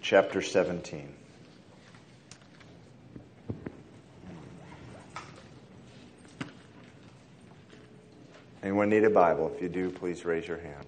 [0.00, 1.14] chapter 17.
[8.62, 9.50] Anyone need a Bible?
[9.54, 10.84] If you do, please raise your hand.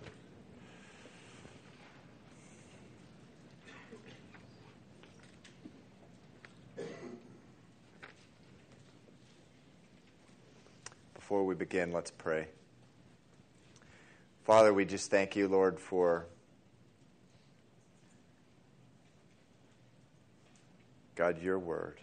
[11.15, 12.49] Before we begin, let's pray.
[14.45, 16.27] Father, we just thank you, Lord, for
[21.21, 22.01] God, your word.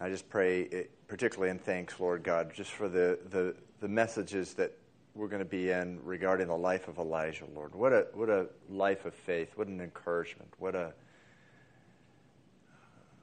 [0.00, 4.72] I just pray, particularly in thanks, Lord God, just for the, the, the messages that
[5.14, 7.72] we're going to be in regarding the life of Elijah, Lord.
[7.72, 9.52] What a, what a life of faith.
[9.54, 10.52] What an encouragement.
[10.58, 10.92] What, a,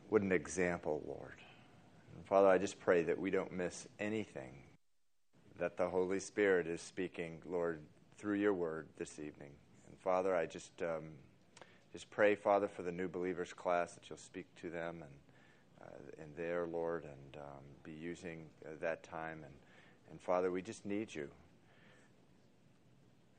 [0.07, 1.35] what an example, Lord.
[2.15, 4.53] And Father, I just pray that we don't miss anything
[5.59, 7.81] that the Holy Spirit is speaking, Lord,
[8.17, 9.51] through your word this evening.
[9.89, 10.71] And Father, I just.
[10.81, 11.09] Um,
[11.93, 15.11] just pray, Father, for the new believers class that you'll speak to them and
[15.83, 19.39] uh, and there, Lord, and um, be using uh, that time.
[19.43, 19.53] And,
[20.11, 21.29] and Father, we just need you.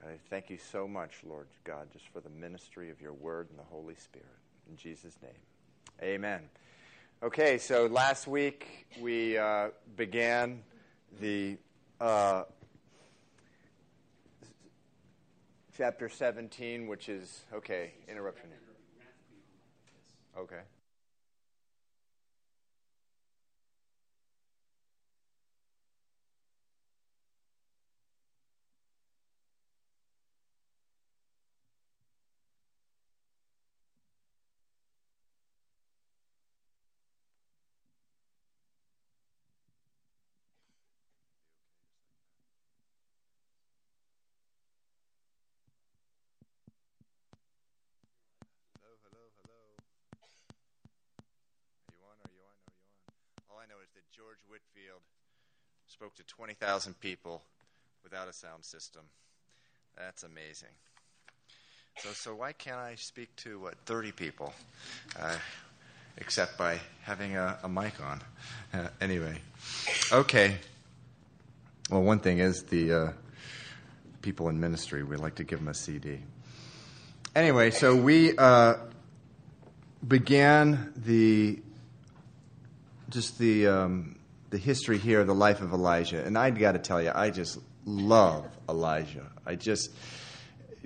[0.03, 3.59] I thank you so much, Lord God, just for the ministry of your word and
[3.59, 4.27] the Holy Spirit.
[4.69, 5.33] In Jesus' name,
[6.03, 6.43] amen.
[7.23, 10.63] Okay, so last week we uh, began
[11.21, 11.57] the
[12.01, 12.43] uh,
[15.77, 18.49] chapter 17, which is, okay, interruption.
[18.49, 20.43] Here.
[20.43, 20.61] Okay.
[54.17, 55.01] George Whitefield
[55.89, 57.43] spoke to 20,000 people
[58.05, 59.03] without a sound system.
[59.97, 60.69] That's amazing.
[61.99, 64.53] So, so why can't I speak to what 30 people,
[65.19, 65.37] uh,
[66.19, 68.21] except by having a, a mic on?
[68.73, 69.37] Uh, anyway,
[70.13, 70.59] okay.
[71.91, 73.13] Well, one thing is the uh,
[74.23, 75.03] people in ministry.
[75.03, 76.21] We like to give them a CD.
[77.35, 78.75] Anyway, so we uh,
[80.07, 81.59] began the
[83.11, 84.17] just the um,
[84.51, 87.59] the history here, the life of Elijah, and I got to tell you, I just
[87.85, 89.27] love Elijah.
[89.45, 89.91] I just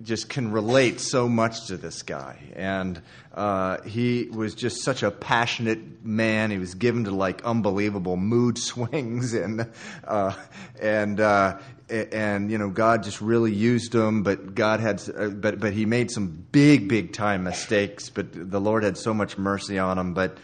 [0.02, 3.00] just can relate so much to this guy, and
[3.34, 6.50] uh, he was just such a passionate man.
[6.50, 9.70] He was given to like unbelievable mood swings, and
[10.06, 10.34] uh,
[10.80, 11.58] and uh,
[11.88, 14.22] and you know God just really used him.
[14.22, 18.08] But God had, uh, but but he made some big, big time mistakes.
[18.10, 20.14] But the Lord had so much mercy on him.
[20.14, 20.38] But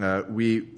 [0.00, 0.68] uh, we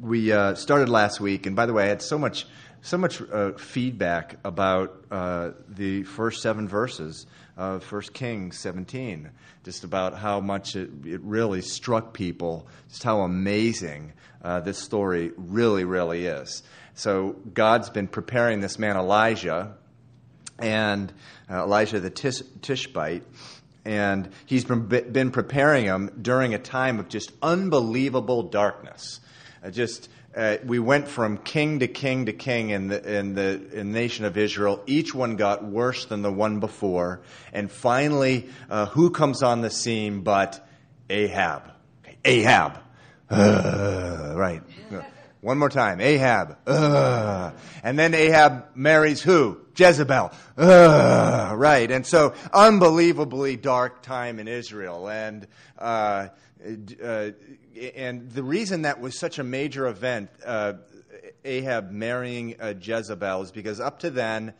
[0.00, 2.46] we uh, started last week, and by the way, I had so much
[2.82, 7.26] so much uh, feedback about uh, the first seven verses
[7.58, 9.30] of First Kings 17,
[9.64, 15.32] just about how much it, it really struck people, just how amazing uh, this story
[15.36, 16.62] really, really is.
[16.94, 19.74] So God's been preparing this man Elijah,
[20.58, 21.12] and
[21.50, 23.24] uh, Elijah the Tish- Tishbite,
[23.84, 29.20] and he's been preparing him during a time of just unbelievable darkness.
[29.62, 33.60] Uh, just uh, we went from king to king to king in the, in the
[33.72, 34.82] in nation of Israel.
[34.86, 37.20] Each one got worse than the one before.
[37.52, 40.66] And finally, uh, who comes on the scene but
[41.08, 41.70] Ahab?
[42.04, 42.80] Okay, Ahab.
[43.28, 44.62] Uh, right.
[45.40, 46.00] One more time.
[46.02, 46.58] Ahab.
[46.66, 49.58] Uh, and then Ahab marries who?
[49.74, 50.32] Jezebel.
[50.58, 51.90] Uh, right.
[51.90, 55.08] And so, unbelievably dark time in Israel.
[55.08, 55.46] And,
[56.64, 57.30] uh, uh,
[57.94, 60.74] and the reason that was such a major event, uh,
[61.44, 64.54] Ahab marrying uh, Jezebel, is because up to then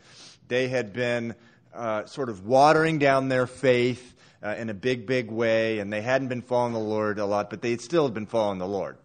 [0.47, 1.35] they had been
[1.73, 4.15] uh, sort of watering down their faith
[4.57, 7.61] in a big, big way, and they hadn't been following the Lord a lot, but
[7.61, 8.97] they still had been following the Lord.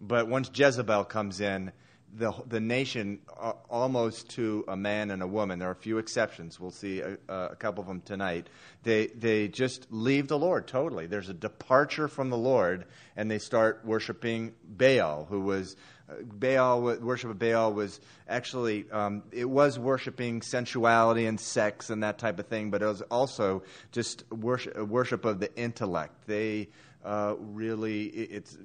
[0.00, 1.70] But once Jezebel comes in,
[2.16, 5.98] the, the nation, uh, almost to a man and a woman, there are a few
[5.98, 6.60] exceptions.
[6.60, 8.48] We'll see a, a, couple of them tonight.
[8.84, 11.06] They, they just leave the Lord totally.
[11.06, 12.84] There's a departure from the Lord,
[13.16, 15.76] and they start worshiping Baal, who was.
[16.06, 22.02] Uh, Baal, worship of Baal was actually, um, it was worshiping sensuality and sex and
[22.02, 26.12] that type of thing, but it was also just worship, worship of the intellect.
[26.26, 26.68] They
[27.02, 28.58] uh, really, it's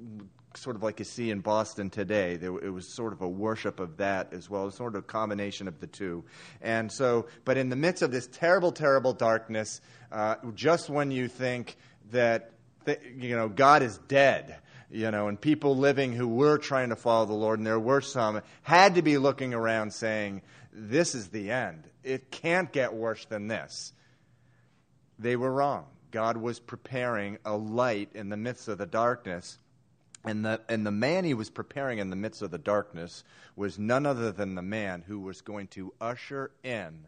[0.59, 2.35] sort of like you see in Boston today.
[2.35, 5.67] There, it was sort of a worship of that as well, sort of a combination
[5.67, 6.23] of the two.
[6.61, 11.27] And so, but in the midst of this terrible, terrible darkness, uh, just when you
[11.27, 11.77] think
[12.11, 12.51] that
[12.85, 14.57] th- you know, God is dead.
[14.91, 18.01] You know, and people living who were trying to follow the Lord, and there were
[18.01, 20.41] some, had to be looking around saying,
[20.73, 21.83] This is the end.
[22.03, 23.93] It can't get worse than this.
[25.19, 25.85] They were wrong.
[26.11, 29.59] God was preparing a light in the midst of the darkness.
[30.25, 33.23] And the, and the man he was preparing in the midst of the darkness
[33.55, 37.05] was none other than the man who was going to usher in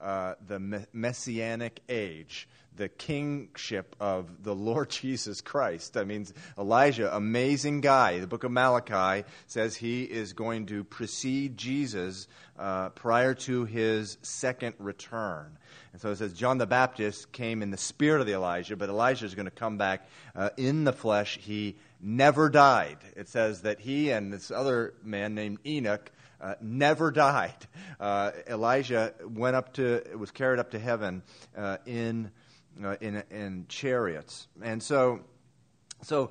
[0.00, 2.46] uh, the messianic age,
[2.76, 5.96] the kingship of the Lord Jesus Christ.
[5.96, 6.26] I mean,
[6.58, 8.18] Elijah, amazing guy.
[8.18, 12.28] The book of Malachi says he is going to precede Jesus
[12.58, 15.56] uh, prior to his second return.
[15.92, 18.88] And so it says John the Baptist came in the spirit of the Elijah, but
[18.88, 21.38] Elijah is going to come back uh, in the flesh.
[21.40, 22.98] He never died.
[23.16, 27.66] It says that he and this other man named Enoch uh, never died.
[27.98, 31.22] Uh, Elijah went up to was carried up to heaven
[31.56, 32.30] uh, in,
[32.82, 35.20] uh, in in chariots, and so
[36.02, 36.30] so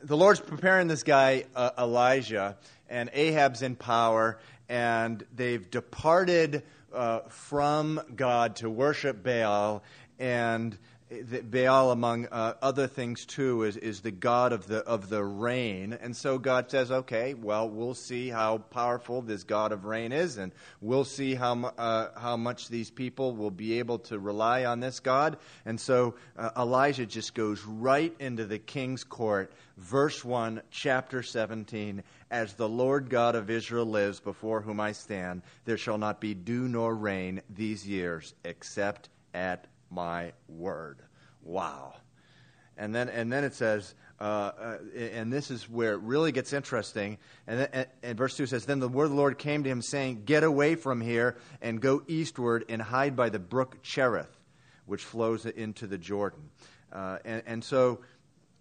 [0.00, 2.56] the Lord's preparing this guy uh, Elijah,
[2.88, 9.84] and Ahab's in power, and they've departed uh, from God to worship Baal,
[10.18, 10.76] and
[11.08, 15.92] Baal, among uh, other things too, is, is the god of the of the rain,
[15.92, 20.36] and so God says, "Okay, well, we'll see how powerful this god of rain is,
[20.36, 20.50] and
[20.80, 24.98] we'll see how uh, how much these people will be able to rely on this
[24.98, 31.22] God." And so uh, Elijah just goes right into the king's court, verse one, chapter
[31.22, 32.02] seventeen.
[32.32, 36.34] As the Lord God of Israel lives, before whom I stand, there shall not be
[36.34, 41.02] dew nor rain these years, except at my word.
[41.42, 41.94] Wow.
[42.76, 46.52] And then, and then it says, uh, uh, and this is where it really gets
[46.52, 47.18] interesting.
[47.46, 49.82] And, then, and, verse 2 says, Then the word of the Lord came to him,
[49.82, 54.34] saying, Get away from here and go eastward and hide by the brook Cherith,
[54.86, 56.50] which flows into the Jordan.
[56.92, 58.00] Uh, and, and, so,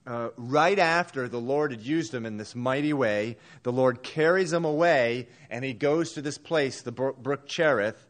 [0.07, 4.53] uh, right after the Lord had used him in this mighty way, the Lord carries
[4.53, 8.07] him away, and he goes to this place, the brook Cherith,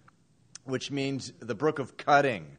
[0.65, 2.57] which means the brook of cutting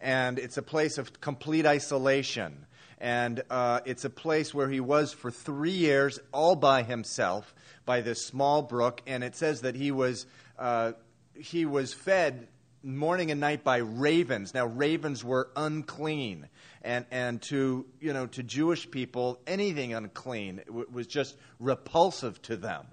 [0.00, 2.66] and it's a place of complete isolation.
[2.98, 7.54] And uh, it's a place where he was for three years all by himself
[7.86, 9.00] by this small brook.
[9.06, 10.26] And it says that he was,
[10.58, 10.92] uh,
[11.34, 12.48] he was fed
[12.82, 14.52] morning and night by ravens.
[14.52, 16.48] Now, ravens were unclean.
[16.82, 22.86] And, and to, you know, to Jewish people, anything unclean was just repulsive to them.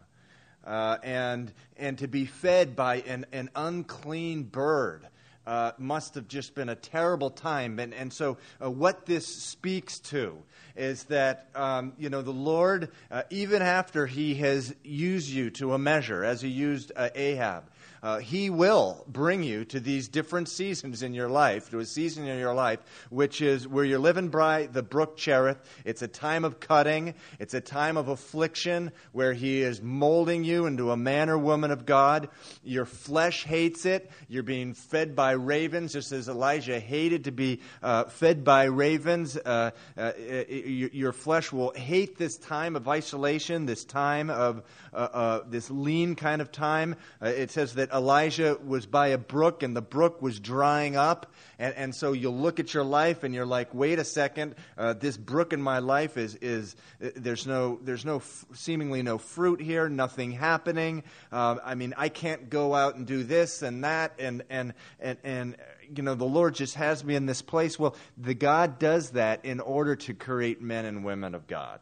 [0.65, 5.07] Uh, and, and to be fed by an, an unclean bird
[5.47, 7.79] uh, must have just been a terrible time.
[7.79, 10.37] And, and so, uh, what this speaks to
[10.75, 15.73] is that, um, you know, the Lord, uh, even after He has used you to
[15.73, 17.63] a measure, as He used uh, Ahab,
[18.07, 22.25] uh, He will bring you to these different seasons in your life, to a season
[22.25, 25.57] in your life, which is where you're living by the brook Cherith.
[25.83, 30.67] It's a time of cutting, it's a time of affliction where He is molding you
[30.67, 32.29] into a man or woman of God.
[32.63, 34.09] Your flesh hates it.
[34.29, 39.35] You're being fed by ravens, just as Elijah hated to be uh, fed by ravens.
[39.35, 40.13] Uh, uh
[40.47, 44.63] your flesh will hate this time of isolation, this time of
[44.93, 46.95] uh, uh, this lean kind of time.
[47.21, 51.33] it says that Elijah was by a brook and the brook was drying up.
[51.57, 54.93] And, and so you'll look at your life and you're like, wait a second, uh,
[54.93, 58.21] this brook in my life is, is uh, there's no, there's no,
[58.53, 61.03] seemingly no fruit here, nothing happening.
[61.31, 64.13] Uh, I mean, I can't go out and do this and that.
[64.19, 65.55] And, and, and, and,
[65.95, 67.79] you know, the Lord just has me in this place.
[67.79, 71.79] Well, the God does that in order to create men and women of God.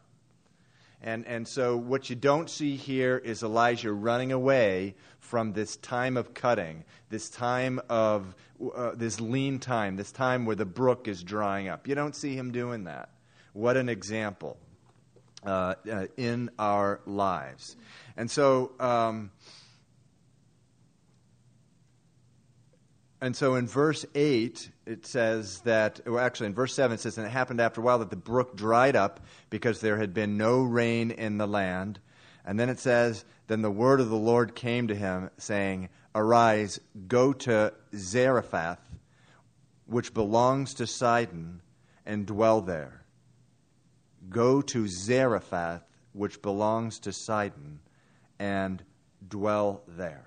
[1.02, 6.16] And, and so, what you don't see here is Elijah running away from this time
[6.16, 8.34] of cutting, this time of
[8.74, 11.86] uh, this lean time, this time where the brook is drying up.
[11.86, 13.10] You don't see him doing that.
[13.52, 14.56] What an example
[15.44, 17.76] uh, uh, in our lives.
[18.16, 19.30] And so, um,
[23.20, 27.18] And so in verse 8, it says that, well, actually in verse 7, it says,
[27.18, 30.36] And it happened after a while that the brook dried up because there had been
[30.36, 31.98] no rain in the land.
[32.44, 36.80] And then it says, Then the word of the Lord came to him, saying, Arise,
[37.08, 38.78] go to Zarephath,
[39.86, 41.60] which belongs to Sidon,
[42.06, 43.02] and dwell there.
[44.28, 47.80] Go to Zarephath, which belongs to Sidon,
[48.38, 48.82] and
[49.28, 50.26] dwell there.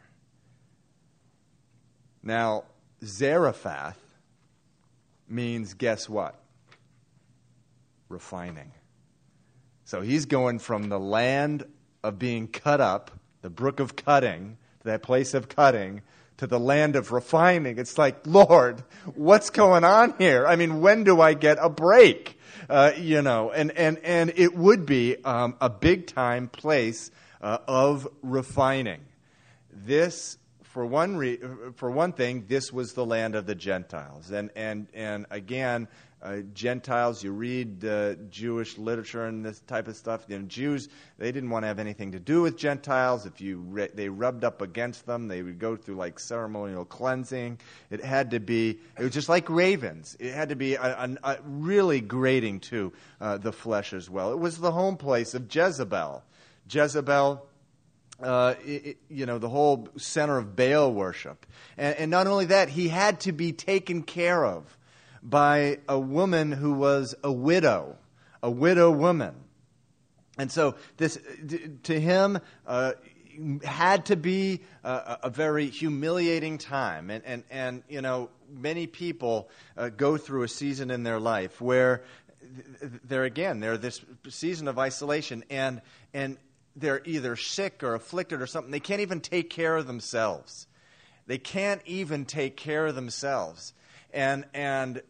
[2.21, 2.65] Now,
[3.03, 4.08] Zarephath
[5.29, 6.35] means, guess what?
[8.07, 8.71] Refining.
[9.85, 11.65] So he's going from the land
[12.03, 16.01] of being cut up, the brook of cutting, to that place of cutting,
[16.37, 17.77] to the land of refining.
[17.77, 18.83] It's like, Lord,
[19.15, 20.47] what's going on here?
[20.47, 22.39] I mean, when do I get a break?
[22.69, 27.57] uh, you know, and, and, and it would be um, a big time place uh,
[27.67, 29.01] of refining.
[29.71, 30.37] This,
[30.69, 31.39] for one, re-
[31.75, 34.29] for one thing, this was the land of the Gentiles.
[34.29, 35.87] And, and, and again,
[36.21, 40.25] uh, Gentiles, you read uh, Jewish literature and this type of stuff.
[40.27, 43.25] You know, Jews, they didn't want to have anything to do with Gentiles.
[43.25, 47.59] If you re- they rubbed up against them, they would go through like ceremonial cleansing.
[47.89, 48.79] It had to be.
[48.99, 50.17] It was just like ravens.
[50.19, 54.33] It had to be a, a, a really grating to uh, the flesh as well.
[54.33, 56.21] It was the home place of Jezebel.
[56.69, 57.45] Jezebel.
[58.21, 61.45] Uh, it, you know, the whole center of Baal worship.
[61.77, 64.77] And, and not only that, he had to be taken care of
[65.23, 67.97] by a woman who was a widow,
[68.43, 69.35] a widow woman.
[70.37, 71.17] And so this,
[71.83, 72.93] to him, uh,
[73.63, 77.09] had to be a, a, very humiliating time.
[77.09, 81.61] And, and, and you know, many people uh, go through a season in their life
[81.61, 82.03] where
[83.05, 85.81] they're, again, they're this season of isolation and,
[86.13, 86.37] and
[86.79, 88.71] they're either sick or afflicted or something.
[88.71, 90.67] They can't even take care of themselves.
[91.27, 93.73] They can't even take care of themselves.
[94.11, 95.01] And, and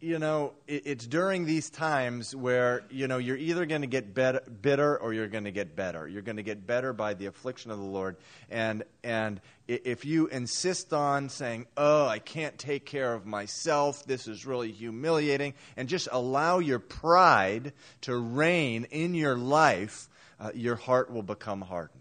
[0.00, 4.14] you know, it, it's during these times where, you know, you're either going to get
[4.14, 6.06] bet- bitter or you're going to get better.
[6.06, 8.16] You're going to get better by the affliction of the Lord.
[8.50, 14.28] And, and if you insist on saying, oh, I can't take care of myself, this
[14.28, 17.72] is really humiliating, and just allow your pride
[18.02, 20.10] to reign in your life,
[20.40, 22.00] uh, your heart will become hardened.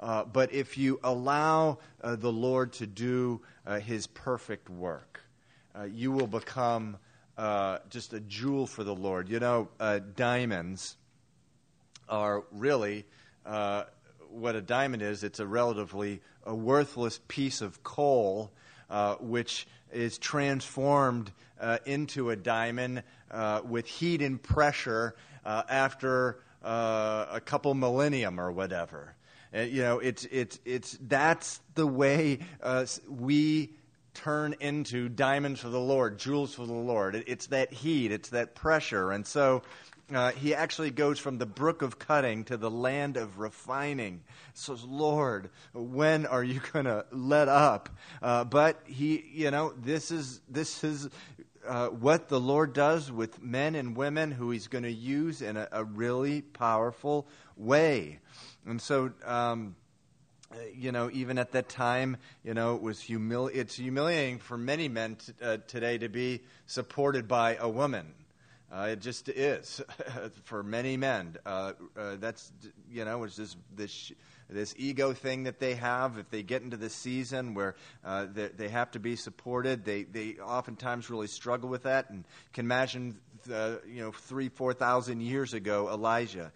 [0.00, 5.20] Uh, but if you allow uh, the Lord to do uh, his perfect work,
[5.78, 6.96] uh, you will become
[7.38, 9.28] uh, just a jewel for the Lord.
[9.28, 10.96] You know, uh, diamonds
[12.08, 13.04] are really
[13.46, 13.84] uh,
[14.28, 15.24] what a diamond is.
[15.24, 18.50] It's a relatively a worthless piece of coal,
[18.90, 23.02] uh, which is transformed uh, into a diamond
[23.64, 25.14] with heat and pressure
[25.44, 29.14] after a couple millennium or whatever.
[29.54, 32.38] you know, it's it's it's that's the way
[33.08, 33.74] we
[34.14, 37.24] turn into diamonds for the Lord, jewels for the Lord.
[37.26, 39.10] It's that heat, it's that pressure.
[39.10, 39.62] And so
[40.14, 44.22] uh, he actually goes from the brook of cutting to the land of refining.
[44.54, 47.88] Says, Lord, when are you going to let up?
[48.20, 51.08] Uh, but he, you know, this is this is
[51.66, 55.56] uh, what the Lord does with men and women who He's going to use in
[55.56, 57.26] a, a, really powerful
[57.56, 58.18] way.
[58.66, 59.12] And so.
[59.24, 59.76] Um,
[60.74, 64.86] you know, even at that time, you know, it was humili- it's humiliating for many
[64.86, 68.12] men t- uh, today to be supported by a woman.
[68.70, 69.82] Uh, it just is
[70.44, 71.36] for many men.
[71.44, 72.52] Uh, uh, that's
[72.90, 74.12] you know, it's just this
[74.52, 76.18] this ego thing that they have.
[76.18, 80.04] If they get into the season where uh, they, they, have to be supported, they
[80.04, 82.10] they oftentimes really struggle with that.
[82.10, 83.18] And can imagine,
[83.52, 86.52] uh, you know, three four thousand years ago, Elijah,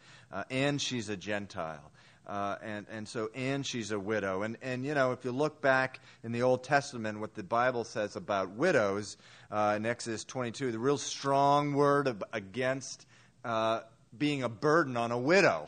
[0.50, 1.90] and she's a Gentile.
[2.26, 4.42] Uh, and, and so, and she's a widow.
[4.42, 7.84] And, and, you know, if you look back in the Old Testament, what the Bible
[7.84, 9.16] says about widows
[9.48, 13.06] uh, in Exodus 22, the real strong word of, against
[13.44, 13.80] uh,
[14.18, 15.66] being a burden on a widow.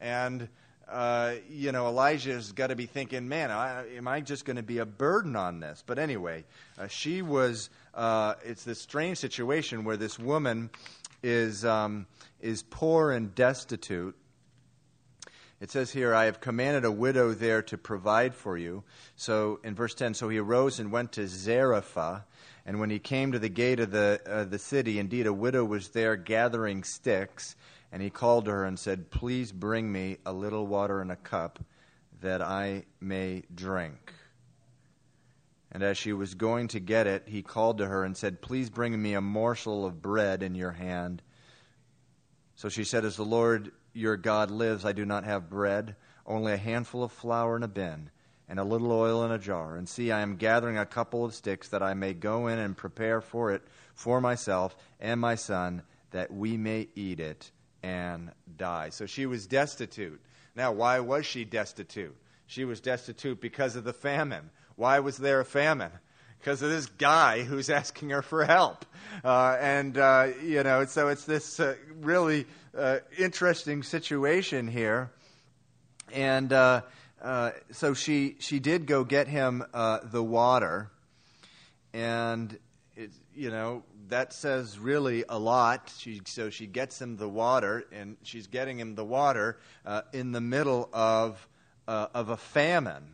[0.00, 0.48] And,
[0.88, 4.62] uh, you know, Elijah's got to be thinking, man, I, am I just going to
[4.62, 5.82] be a burden on this?
[5.86, 6.44] But anyway,
[6.78, 10.70] uh, she was, uh, it's this strange situation where this woman
[11.22, 12.06] is, um,
[12.40, 14.16] is poor and destitute
[15.64, 18.84] it says here, I have commanded a widow there to provide for you.
[19.16, 22.24] So in verse 10, so he arose and went to Zarephath.
[22.66, 25.88] And when he came to the gate of the, the city, indeed a widow was
[25.88, 27.56] there gathering sticks.
[27.94, 31.16] And he called to her and said, Please bring me a little water in a
[31.16, 31.60] cup
[32.22, 34.12] that I may drink.
[35.70, 38.68] And as she was going to get it, he called to her and said, Please
[38.68, 41.22] bring me a morsel of bread in your hand.
[42.56, 45.94] So she said, As the Lord your God lives, I do not have bread,
[46.26, 48.10] only a handful of flour in a bin,
[48.48, 49.76] and a little oil in a jar.
[49.76, 52.76] And see, I am gathering a couple of sticks that I may go in and
[52.76, 53.62] prepare for it
[53.94, 57.52] for myself and my son, that we may eat it
[57.84, 58.88] and die.
[58.88, 60.18] So she was destitute.
[60.56, 62.16] Now, why was she destitute?
[62.46, 64.48] She was destitute because of the famine.
[64.76, 65.90] Why was there a famine?
[66.38, 68.86] Because of this guy who's asking her for help.
[69.22, 75.10] Uh, and, uh, you know, so it's this uh, really uh, interesting situation here.
[76.10, 76.82] And uh,
[77.22, 80.90] uh, so she, she did go get him the water.
[81.92, 82.58] And,
[82.96, 85.92] it, you know, that says really a lot.
[85.98, 90.32] She, so she gets him the water, and she's getting him the water uh, in
[90.32, 91.48] the middle of,
[91.88, 93.04] uh, of a famine.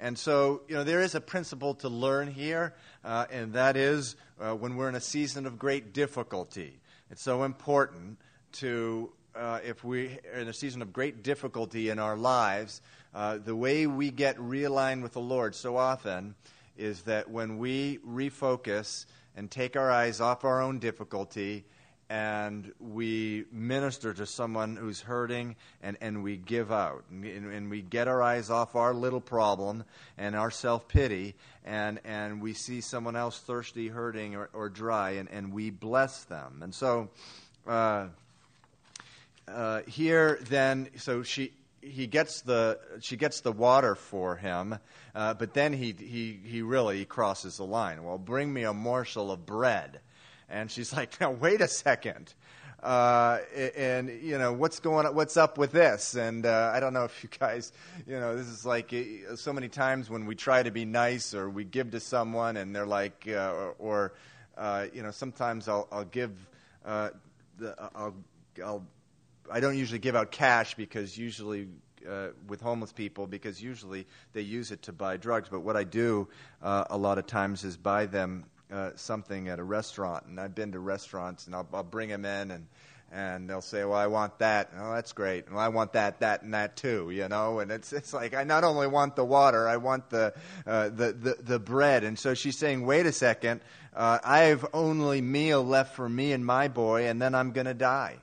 [0.00, 4.76] And so, you know, there is a principle to learn here, and that is when
[4.76, 6.80] we're in a season of great difficulty
[7.10, 8.18] It's so important
[8.54, 12.80] to, uh, if we are in a season of great difficulty in our lives,
[13.14, 16.34] uh, the way we get realigned with the Lord so often
[16.76, 21.64] is that when we refocus and take our eyes off our own difficulty
[22.10, 27.80] and we minister to someone who's hurting and, and we give out and, and we
[27.80, 29.84] get our eyes off our little problem
[30.18, 35.30] and our self-pity and, and we see someone else thirsty hurting or, or dry and,
[35.30, 36.60] and we bless them.
[36.62, 37.08] And so
[37.66, 38.08] uh,
[39.48, 41.52] uh, here then so she
[41.84, 44.78] he gets the she gets the water for him,
[45.14, 48.04] uh, but then he he he really crosses the line.
[48.04, 50.00] Well, bring me a morsel of bread,
[50.48, 52.34] and she's like, now wait a second.
[52.82, 53.38] Uh,
[53.76, 57.04] and you know what's going on, what's up with this and uh, i don't know
[57.04, 57.72] if you guys
[58.06, 61.32] you know this is like uh, so many times when we try to be nice
[61.32, 64.12] or we give to someone and they're like uh, or, or
[64.58, 66.32] uh, you know sometimes i'll, I'll give
[66.84, 68.14] the, I'll,
[68.62, 68.84] I'll
[69.50, 71.68] I don't usually give out cash because usually
[72.08, 75.48] uh, with homeless people because usually they use it to buy drugs.
[75.48, 76.28] But what I do
[76.62, 80.26] uh, a lot of times is buy them uh, something at a restaurant.
[80.26, 82.66] And I've been to restaurants and I'll, I'll bring them in and
[83.12, 85.48] and they'll say, "Well, I want that." Oh, that's great.
[85.48, 87.10] Well, I want that, that, and that too.
[87.10, 90.34] You know, and it's it's like I not only want the water, I want the
[90.66, 92.02] uh, the, the the bread.
[92.02, 93.60] And so she's saying, "Wait a second,
[93.94, 97.66] uh, I have only meal left for me and my boy, and then I'm going
[97.66, 98.18] to die."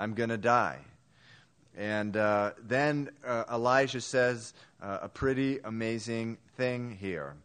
[0.00, 0.78] I'm going to die.
[1.76, 7.36] And uh, then uh, Elijah says uh, a pretty amazing thing here.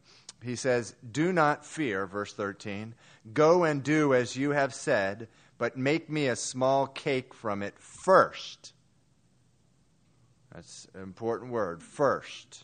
[0.41, 2.95] He says, Do not fear, verse 13.
[3.33, 7.77] Go and do as you have said, but make me a small cake from it
[7.77, 8.71] first.
[10.53, 12.63] That's an important word, first.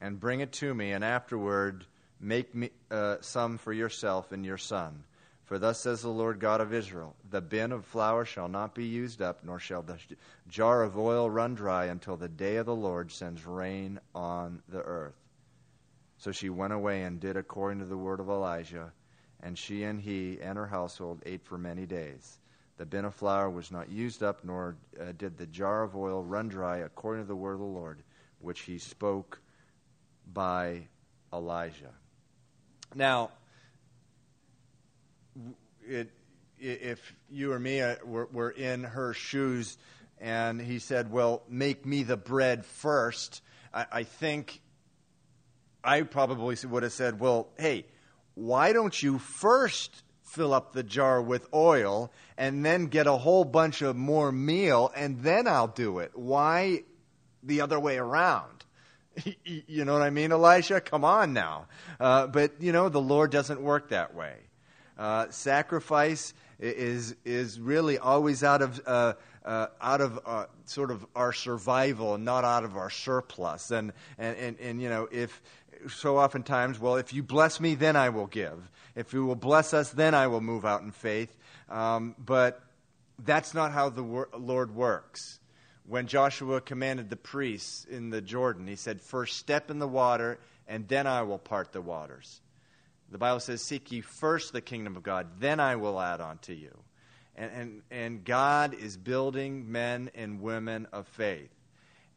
[0.00, 1.86] And bring it to me, and afterward
[2.20, 5.02] make me, uh, some for yourself and your son.
[5.44, 8.86] For thus says the Lord God of Israel The bin of flour shall not be
[8.86, 9.98] used up, nor shall the
[10.48, 14.82] jar of oil run dry until the day of the Lord sends rain on the
[14.82, 15.20] earth.
[16.16, 18.92] So she went away and did according to the word of Elijah,
[19.42, 22.38] and she and he and her household ate for many days.
[22.78, 26.24] The bin of flour was not used up, nor uh, did the jar of oil
[26.24, 28.02] run dry, according to the word of the Lord,
[28.40, 29.40] which he spoke
[30.32, 30.88] by
[31.32, 31.92] Elijah.
[32.94, 33.30] Now,
[35.86, 36.10] it,
[36.58, 39.76] if you or me uh, were, were in her shoes
[40.20, 43.42] and he said, Well, make me the bread first,
[43.72, 44.60] I, I think
[45.82, 47.86] I probably would have said, Well, hey,
[48.34, 53.44] why don't you first fill up the jar with oil and then get a whole
[53.44, 56.12] bunch of more meal and then I'll do it?
[56.14, 56.84] Why
[57.42, 58.64] the other way around?
[59.44, 60.80] you know what I mean, Elisha?
[60.80, 61.66] Come on now.
[62.00, 64.34] Uh, but, you know, the Lord doesn't work that way.
[64.98, 71.04] Uh, sacrifice is is really always out of uh, uh, out of uh, sort of
[71.14, 73.70] our survival, not out of our surplus.
[73.70, 75.42] And, and and and you know if
[75.88, 78.70] so oftentimes, well, if you bless me, then I will give.
[78.94, 81.36] If you will bless us, then I will move out in faith.
[81.68, 82.62] Um, but
[83.18, 85.40] that's not how the wor- Lord works.
[85.86, 90.38] When Joshua commanded the priests in the Jordan, he said, First step in the water,
[90.66, 92.40] and then I will part the waters.
[93.10, 96.38] The Bible says, Seek ye first the kingdom of God, then I will add on
[96.38, 96.76] to you.
[97.36, 101.50] And, and, and God is building men and women of faith.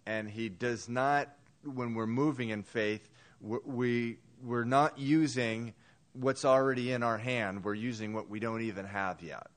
[0.06, 1.30] And He does not,
[1.64, 3.10] when we're moving in faith,
[3.42, 5.74] we, we're not using
[6.14, 9.48] what's already in our hand, we're using what we don't even have yet.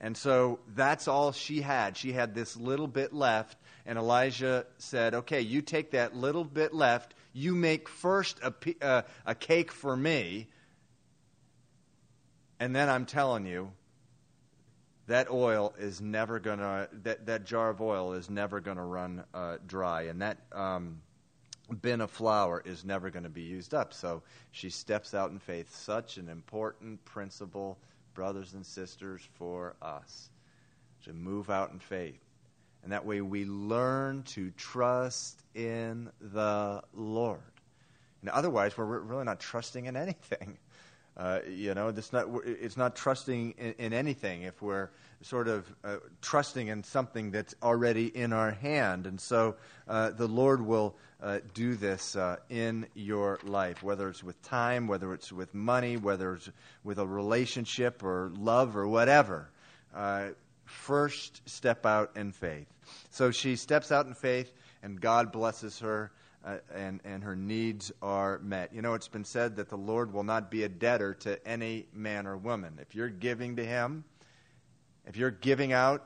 [0.00, 1.96] And so that's all she had.
[1.96, 6.72] She had this little bit left, and Elijah said, Okay, you take that little bit
[6.72, 10.48] left, you make first a, uh, a cake for me,
[12.58, 13.72] and then I'm telling you,
[15.06, 18.82] that oil is never going to, that, that jar of oil is never going to
[18.82, 20.02] run uh, dry.
[20.02, 21.00] And that um,
[21.82, 23.92] bin of flour is never going to be used up.
[23.92, 25.74] So she steps out in faith.
[25.74, 27.78] Such an important principle,
[28.20, 30.28] brothers and sisters, for us
[31.06, 32.20] to move out in faith.
[32.82, 37.40] And that way we learn to trust in the Lord.
[38.20, 40.58] And otherwise, we're really not trusting in anything.
[41.20, 44.88] Uh, you know, it's not, it's not trusting in, in anything if we're
[45.20, 49.06] sort of uh, trusting in something that's already in our hand.
[49.06, 49.56] And so
[49.86, 54.86] uh, the Lord will uh, do this uh, in your life, whether it's with time,
[54.86, 56.48] whether it's with money, whether it's
[56.84, 59.50] with a relationship or love or whatever.
[59.94, 60.28] Uh,
[60.64, 62.66] first, step out in faith.
[63.10, 64.50] So she steps out in faith,
[64.82, 66.12] and God blesses her
[66.44, 68.74] uh, and, and her needs are met.
[68.74, 71.86] You know, it's been said that the Lord will not be a debtor to any
[71.92, 72.78] man or woman.
[72.80, 74.04] If you're giving to Him,
[75.06, 76.04] if you're giving out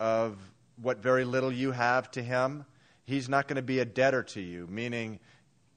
[0.00, 0.36] of
[0.80, 2.64] what very little you have to him,
[3.04, 5.18] he's not going to be a debtor to you, meaning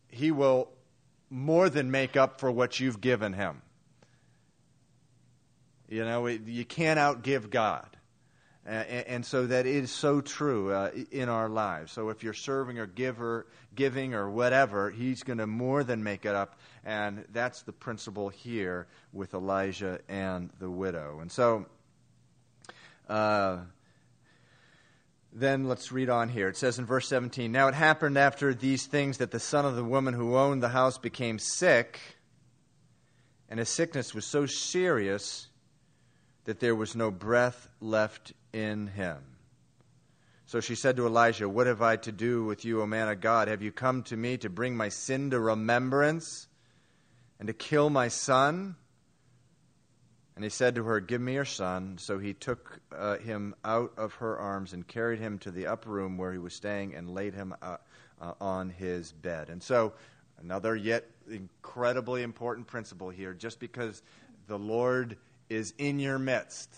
[0.08, 0.70] he will
[1.30, 3.62] more than make up for what you've given him.
[5.88, 7.98] You know, you can't outgive God.
[8.66, 11.92] And, so that is so true uh, in our lives.
[11.92, 16.26] So if you're serving or giver, giving or whatever, he's going to more than make
[16.26, 16.60] it up.
[16.86, 21.20] And that's the principle here with Elijah and the widow.
[21.22, 21.66] And so
[23.10, 23.58] uh,
[25.34, 26.48] then let's read on here.
[26.48, 29.76] It says in verse 17 Now it happened after these things that the son of
[29.76, 32.00] the woman who owned the house became sick,
[33.50, 35.48] and his sickness was so serious
[36.46, 39.18] that there was no breath left in him.
[40.46, 43.22] So she said to Elijah, What have I to do with you, O man of
[43.22, 43.48] God?
[43.48, 46.48] Have you come to me to bring my sin to remembrance
[47.40, 48.76] and to kill my son?
[50.36, 51.98] And he said to her, Give me your son.
[52.00, 55.90] So he took uh, him out of her arms and carried him to the upper
[55.90, 57.78] room where he was staying and laid him uh,
[58.20, 59.50] uh, on his bed.
[59.50, 59.94] And so,
[60.42, 64.02] another yet incredibly important principle here just because
[64.48, 65.18] the Lord
[65.50, 66.76] is in your midst.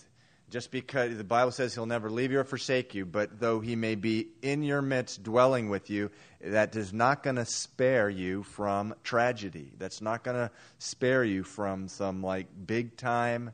[0.54, 3.74] Just because the Bible says he'll never leave you or forsake you, but though he
[3.74, 8.44] may be in your midst dwelling with you, that is not going to spare you
[8.44, 9.72] from tragedy.
[9.78, 13.52] That's not going to spare you from some like big time,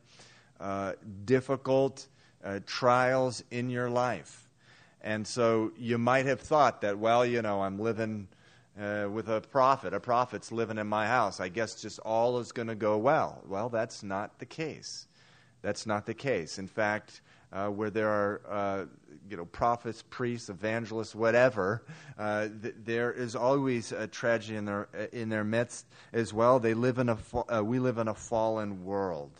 [0.61, 0.93] uh,
[1.25, 2.07] difficult
[2.45, 4.51] uh, trials in your life.
[5.01, 8.29] And so you might have thought that, well, you know, I'm living
[8.79, 9.95] uh, with a prophet.
[9.95, 11.41] A prophet's living in my house.
[11.41, 13.43] I guess just all is going to go well.
[13.49, 15.07] Well, that's not the case.
[15.63, 16.59] That's not the case.
[16.59, 17.21] In fact,
[17.53, 18.85] uh, where there are uh,
[19.29, 21.83] you know prophets, priests, evangelists, whatever,
[22.19, 26.61] uh, th- there is always a tragedy in their in their midst as well.
[26.61, 29.33] They live in a fa- uh, we live in a fallen world,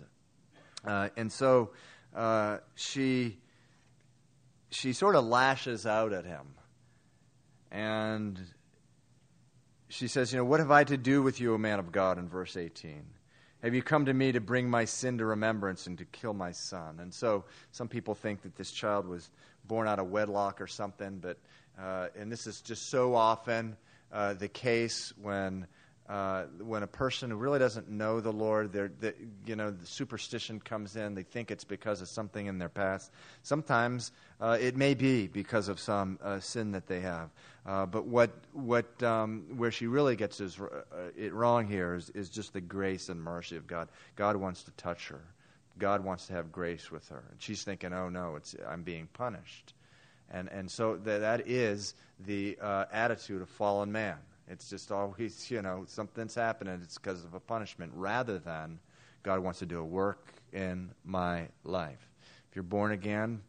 [0.85, 1.71] uh, and so
[2.15, 3.39] uh, she
[4.71, 6.47] she sort of lashes out at him,
[7.71, 8.39] and
[9.89, 12.19] she says, "You know, what have I to do with you, O man of God?"
[12.19, 13.05] In verse eighteen.
[13.63, 16.53] Have you come to me to bring my sin to remembrance and to kill my
[16.53, 16.99] son?
[17.01, 19.31] And so some people think that this child was
[19.67, 21.37] born out of wedlock or something, but,
[21.79, 23.77] uh, and this is just so often
[24.13, 25.67] uh, the case when
[26.11, 29.13] uh, when a person who really doesn't know the Lord, they,
[29.47, 31.15] you know, the superstition comes in.
[31.15, 33.13] They think it's because of something in their past.
[33.45, 37.31] Sometimes uh, it may be because of some uh, sin that they have.
[37.67, 40.83] Uh, but what, what, um, where she really gets is, uh,
[41.17, 43.89] it wrong here is, is just the grace and mercy of God.
[44.17, 45.21] God wants to touch her.
[45.79, 47.23] God wants to have grace with her.
[47.31, 49.75] And she's thinking, oh no, it's, I'm being punished.
[50.31, 51.95] And, and so that, that is
[52.27, 54.17] the uh, attitude of fallen man.
[54.49, 56.81] It's just always, you know, something's happening.
[56.83, 58.79] It's because of a punishment rather than
[59.23, 62.09] God wants to do a work in my life.
[62.49, 63.43] If you're born again,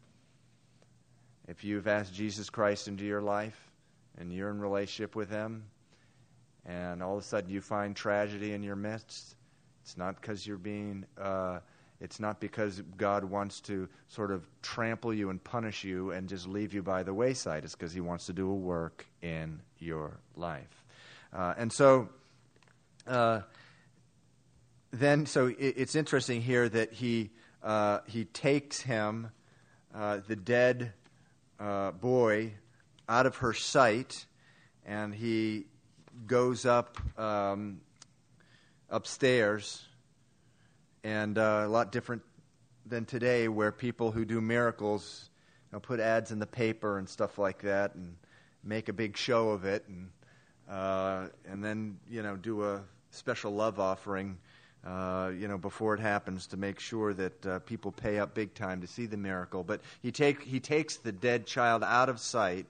[1.48, 3.71] if you've asked Jesus Christ into your life
[4.18, 5.64] and you're in relationship with Him,
[6.66, 9.36] and all of a sudden you find tragedy in your midst,
[9.84, 11.06] it's not because you're being.
[11.18, 11.60] Uh,
[12.00, 16.48] it's not because God wants to sort of trample you and punish you and just
[16.48, 17.64] leave you by the wayside.
[17.64, 20.84] It's because He wants to do a work in your life.
[21.32, 22.10] Uh, and so
[23.08, 23.42] uh,
[24.92, 27.32] then, so it, it's interesting here that he,
[27.64, 29.32] uh, he takes him,
[29.94, 30.94] uh, the dead
[31.60, 32.54] uh, boy,
[33.12, 34.26] out of her sight,
[34.86, 35.66] and he
[36.28, 37.82] goes up um,
[38.90, 39.86] upstairs,
[41.04, 42.22] and uh, a lot different
[42.86, 45.30] than today, where people who do miracles
[45.70, 48.16] you know, put ads in the paper and stuff like that, and
[48.64, 50.10] make a big show of it, and
[50.70, 54.38] uh, and then you know do a special love offering,
[54.88, 58.54] uh, you know, before it happens to make sure that uh, people pay up big
[58.54, 59.66] time to see the miracle.
[59.66, 62.68] But he take he takes the dead child out of sight,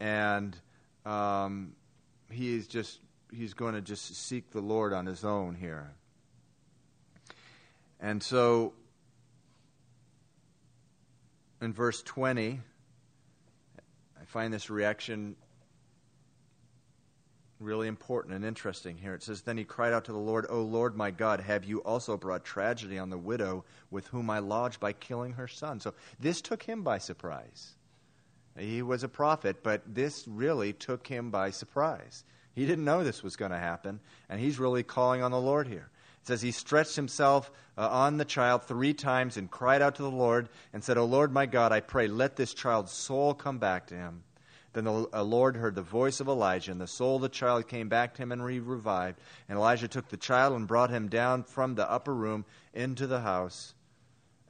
[0.00, 0.56] and
[1.04, 1.72] um,
[2.30, 3.00] he is just
[3.32, 5.92] he's going to just seek the Lord on his own here.
[8.00, 8.74] And so
[11.60, 12.60] in verse 20,
[14.20, 15.36] I find this reaction
[17.58, 19.14] really important and interesting here.
[19.14, 21.78] It says, Then he cried out to the Lord, O Lord my God, have you
[21.78, 25.80] also brought tragedy on the widow with whom I lodged by killing her son?
[25.80, 27.75] So this took him by surprise.
[28.58, 32.24] He was a prophet, but this really took him by surprise.
[32.54, 35.68] He didn't know this was going to happen, and he's really calling on the Lord
[35.68, 35.90] here.
[36.22, 40.02] It says he stretched himself uh, on the child three times and cried out to
[40.02, 43.58] the Lord and said, O Lord my God, I pray, let this child's soul come
[43.58, 44.22] back to him.
[44.72, 47.88] Then the Lord heard the voice of Elijah, and the soul of the child came
[47.88, 49.18] back to him and he revived.
[49.48, 53.20] And Elijah took the child and brought him down from the upper room into the
[53.20, 53.74] house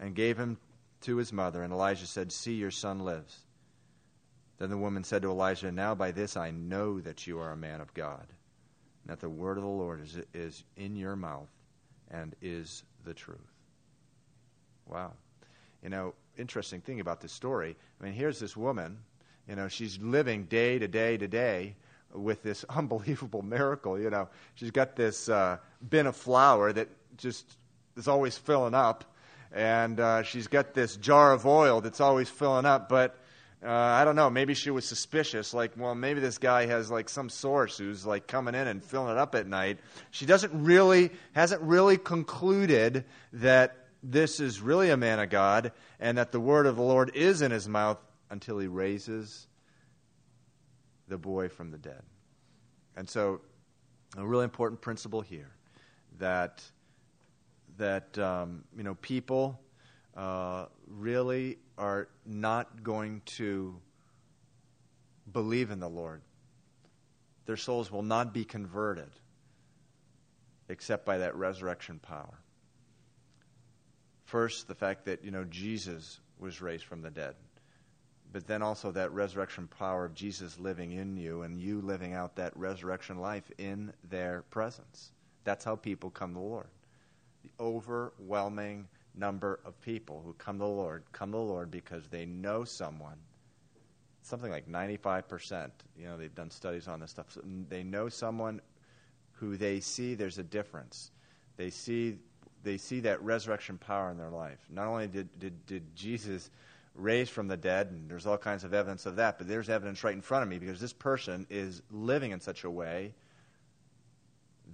[0.01, 0.59] and gave him
[1.03, 3.46] to his mother, and Elijah said, See, your son lives.
[4.59, 7.57] Then the woman said to Elijah, Now by this I know that you are a
[7.57, 8.27] man of God,
[9.03, 11.51] and that the word of the Lord is, is in your mouth
[12.11, 13.39] and is the truth.
[14.87, 15.13] Wow.
[15.83, 17.77] You know, interesting thing about this story.
[18.01, 18.99] I mean, here's this woman,
[19.49, 21.77] you know, she's living day to day to day
[22.13, 23.99] with this unbelievable miracle.
[23.99, 27.59] You know, she's got this uh, bin of flour that just
[27.97, 29.05] is always filling up,
[29.53, 33.19] and uh, she's got this jar of oil that's always filling up, but.
[33.67, 34.31] Uh, I don't know.
[34.31, 35.53] Maybe she was suspicious.
[35.53, 39.11] Like, well, maybe this guy has like some source who's like coming in and filling
[39.11, 39.81] it up at night.
[40.13, 46.17] She doesn't really, hasn't really concluded that this is really a man of God and
[46.19, 47.99] that the word of the Lord is in his mouth
[48.31, 49.49] until he raises
[51.09, 52.03] the boy from the dead.
[52.97, 53.41] And so,
[54.17, 55.51] a really important principle here
[56.19, 56.63] that
[57.79, 59.61] that um, you know people
[60.17, 63.77] uh, really are not going to
[65.33, 66.23] believe in the Lord.
[67.47, 69.11] Their souls will not be converted
[70.69, 72.39] except by that resurrection power.
[74.25, 77.37] First, the fact that you know Jesus was raised from the dead
[78.37, 82.37] but then also that resurrection power of Jesus living in you and you living out
[82.37, 85.11] that resurrection life in their presence.
[85.45, 86.67] That's how people come to the Lord.
[87.45, 92.07] The overwhelming number of people who come to the Lord come to the Lord because
[92.09, 93.17] they know someone.
[94.23, 97.27] Something like 95%, you know, they've done studies on this stuff.
[97.31, 98.61] So they know someone
[99.33, 101.11] who they see there's a difference.
[101.57, 102.19] They see
[102.67, 104.59] they see that resurrection power in their life.
[104.69, 106.51] Not only did, did, did Jesus
[106.97, 110.03] raise from the dead, and there's all kinds of evidence of that, but there's evidence
[110.03, 113.15] right in front of me because this person is living in such a way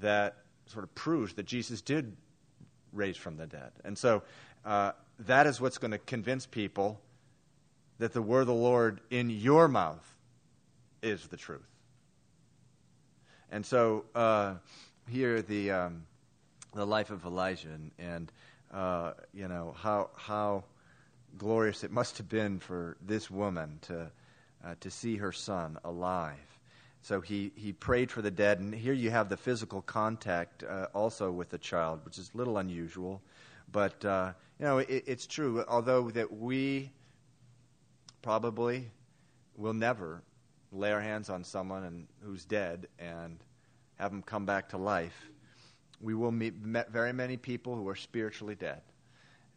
[0.01, 2.17] that sort of proves that Jesus did
[2.93, 3.71] raise from the dead.
[3.85, 4.23] And so
[4.65, 7.01] uh, that is what's going to convince people
[7.99, 10.07] that the word of the Lord in your mouth
[11.03, 11.61] is the truth.
[13.51, 14.55] And so uh,
[15.09, 16.07] here the um,
[16.75, 18.33] the life of Elijah and, and
[18.73, 20.65] uh, you know how how
[21.39, 24.11] glorious it must have been for this woman to,
[24.65, 26.52] uh, to see her son alive.
[27.03, 30.87] So he, he prayed for the dead, and here you have the physical contact uh,
[30.95, 33.21] also with the child, which is a little unusual.
[33.73, 36.93] But, uh, you know, it, it's true, although that we
[38.23, 38.89] probably
[39.57, 40.23] will never
[40.71, 43.39] lay our hands on someone and, who's dead and
[43.97, 45.29] have them come back to life.
[46.01, 48.81] We will meet very many people who are spiritually dead.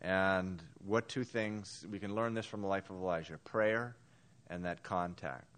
[0.01, 3.95] And what two things, we can learn this from the life of Elijah prayer
[4.49, 5.54] and that contact.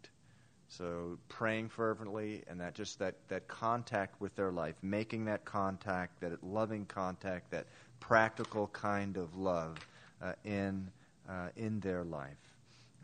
[0.69, 6.19] So praying fervently and that just that, that contact with their life, making that contact,
[6.21, 7.67] that loving contact, that
[7.99, 9.77] practical kind of love
[10.21, 10.89] uh, in,
[11.29, 12.37] uh, in their life.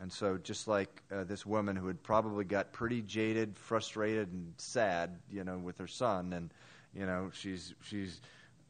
[0.00, 4.52] And so, just like uh, this woman who had probably got pretty jaded, frustrated, and
[4.56, 6.50] sad, you know, with her son, and
[6.94, 8.20] you know, she's she's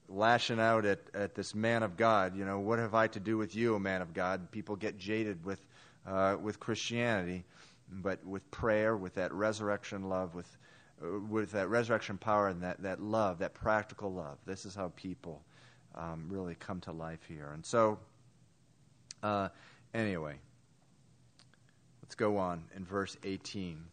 [0.09, 2.37] lashing out at, at this man of God.
[2.37, 4.51] You know, what have I to do with you, a man of God?
[4.51, 5.61] People get jaded with,
[6.07, 7.45] uh, with Christianity,
[7.91, 10.57] but with prayer, with that resurrection love, with,
[11.03, 14.39] uh, with that resurrection power and that, that love, that practical love.
[14.47, 15.43] This is how people
[15.95, 17.51] um, really come to life here.
[17.53, 17.99] And so,
[19.23, 19.49] uh,
[19.93, 20.35] anyway,
[22.03, 23.85] let's go on in verse 18.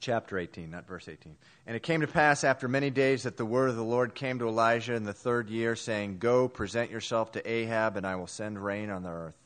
[0.00, 1.36] Chapter 18, not verse 18.
[1.66, 4.38] And it came to pass after many days that the word of the Lord came
[4.38, 8.26] to Elijah in the third year, saying, Go, present yourself to Ahab, and I will
[8.26, 9.36] send rain on the earth.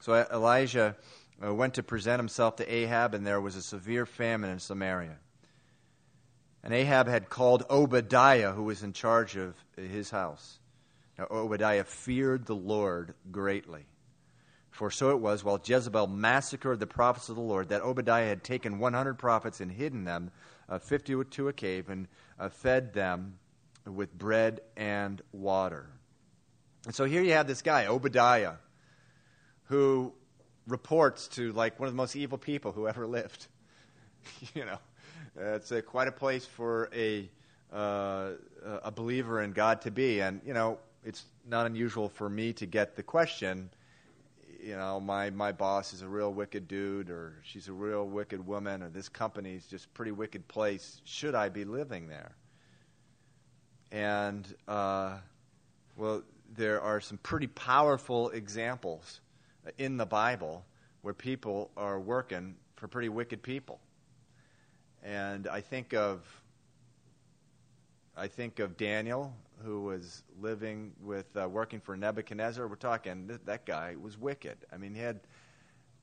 [0.00, 0.96] So Elijah
[1.44, 5.18] uh, went to present himself to Ahab, and there was a severe famine in Samaria.
[6.64, 10.58] And Ahab had called Obadiah, who was in charge of his house.
[11.18, 13.86] Now, Obadiah feared the Lord greatly.
[14.72, 18.42] For so it was, while Jezebel massacred the prophets of the Lord, that Obadiah had
[18.42, 20.30] taken 100 prophets and hidden them,
[20.66, 22.08] uh, 50 to a cave, and
[22.40, 23.38] uh, fed them
[23.86, 25.90] with bread and water.
[26.86, 28.54] And so here you have this guy, Obadiah,
[29.64, 30.14] who
[30.66, 33.46] reports to like one of the most evil people who ever lived.
[34.54, 34.78] you know,
[35.36, 37.28] it's a, quite a place for a,
[37.70, 38.30] uh,
[38.82, 40.20] a believer in God to be.
[40.20, 43.68] And, you know, it's not unusual for me to get the question
[44.62, 48.46] you know, my, my boss is a real wicked dude, or she's a real wicked
[48.46, 51.00] woman, or this company is just a pretty wicked place.
[51.04, 52.32] Should I be living there?
[53.90, 55.16] And, uh,
[55.96, 56.22] well,
[56.56, 59.20] there are some pretty powerful examples
[59.78, 60.64] in the Bible
[61.02, 63.80] where people are working for pretty wicked people.
[65.02, 66.20] And I think of
[68.16, 72.66] I think of Daniel, who was living with, uh, working for Nebuchadnezzar.
[72.68, 74.58] We're talking, th- that guy was wicked.
[74.72, 75.20] I mean, he had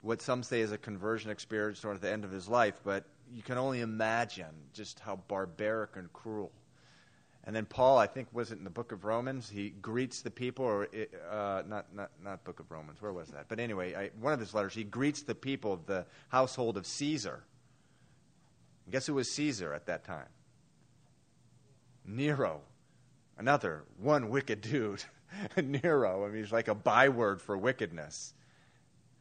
[0.01, 3.43] what some say is a conversion experience toward the end of his life, but you
[3.43, 6.51] can only imagine just how barbaric and cruel.
[7.43, 9.49] And then Paul, I think, was it in the book of Romans?
[9.49, 10.87] He greets the people, or
[11.31, 13.01] uh, not, not, not book of Romans.
[13.01, 13.45] Where was that?
[13.47, 16.85] But anyway, I, one of his letters, he greets the people of the household of
[16.85, 17.43] Caesar.
[18.87, 20.27] I guess who was Caesar at that time?
[22.09, 22.61] Nero,
[23.37, 25.03] another one wicked dude.
[25.57, 26.25] Nero.
[26.25, 28.33] I mean, he's like a byword for wickedness.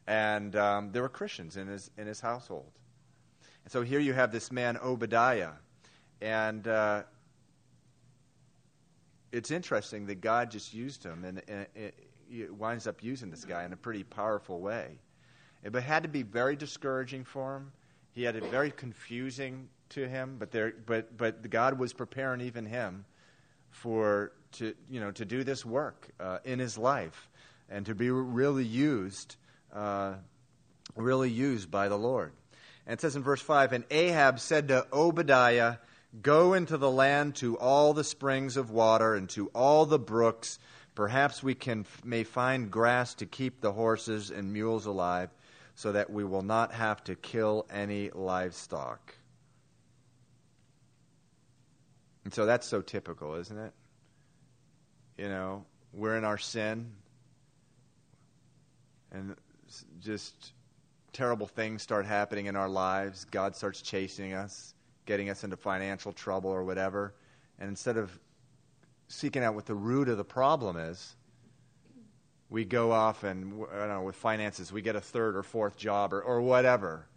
[0.06, 2.72] And um, there were Christians in his in his household.
[3.64, 5.52] And so here you have this man Obadiah,
[6.22, 7.02] and uh,
[9.30, 13.64] it's interesting that God just used him, and, and it winds up using this guy
[13.64, 14.98] in a pretty powerful way.
[15.62, 17.72] But it had to be very discouraging for him.
[18.12, 22.66] He had a very confusing to him, but there, but but God was preparing even
[22.66, 23.04] him
[23.70, 27.28] for to you know to do this work uh, in his life
[27.68, 29.36] and to be really used,
[29.74, 30.14] uh,
[30.96, 32.32] really used by the Lord.
[32.86, 35.76] And it says in verse five, and Ahab said to Obadiah,
[36.22, 40.58] "Go into the land to all the springs of water and to all the brooks."
[40.94, 45.30] Perhaps we can may find grass to keep the horses and mules alive,
[45.76, 49.14] so that we will not have to kill any livestock.
[52.28, 53.72] And so that's so typical, isn't it?
[55.16, 55.64] You know,
[55.94, 56.92] we're in our sin,
[59.10, 59.34] and
[59.98, 60.52] just
[61.14, 63.24] terrible things start happening in our lives.
[63.24, 64.74] God starts chasing us,
[65.06, 67.14] getting us into financial trouble or whatever.
[67.58, 68.10] And instead of
[69.06, 71.16] seeking out what the root of the problem is,
[72.50, 75.78] we go off and, I don't know, with finances, we get a third or fourth
[75.78, 77.07] job or, or whatever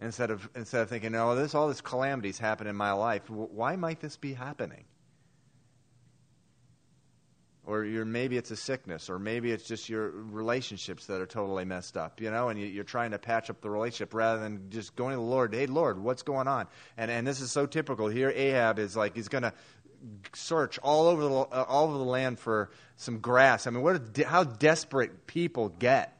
[0.00, 3.28] instead of instead of thinking, "Oh, this all this calamities happen in my life.
[3.28, 4.84] Why might this be happening?"
[7.66, 11.64] Or you're, maybe it's a sickness, or maybe it's just your relationships that are totally
[11.64, 14.70] messed up, you know, and you, are trying to patch up the relationship rather than
[14.70, 15.54] just going to the Lord.
[15.54, 16.66] Hey, Lord, what's going on?
[16.96, 18.32] And and this is so typical here.
[18.34, 19.52] Ahab is like he's going to
[20.32, 23.66] search all over the all over the land for some grass.
[23.66, 26.19] I mean, what how desperate people get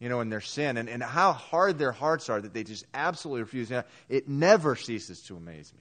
[0.00, 2.86] you know, in their sin and, and how hard their hearts are that they just
[2.94, 3.72] absolutely refuse.
[4.08, 5.80] It never ceases to amaze me.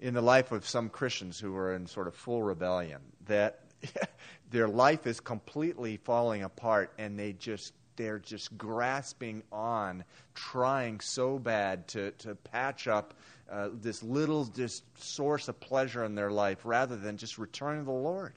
[0.00, 3.60] In the life of some Christians who are in sort of full rebellion, that
[4.50, 11.36] their life is completely falling apart and they just they're just grasping on, trying so
[11.36, 13.12] bad to, to patch up
[13.50, 17.86] uh, this little just source of pleasure in their life rather than just returning to
[17.86, 18.34] the Lord.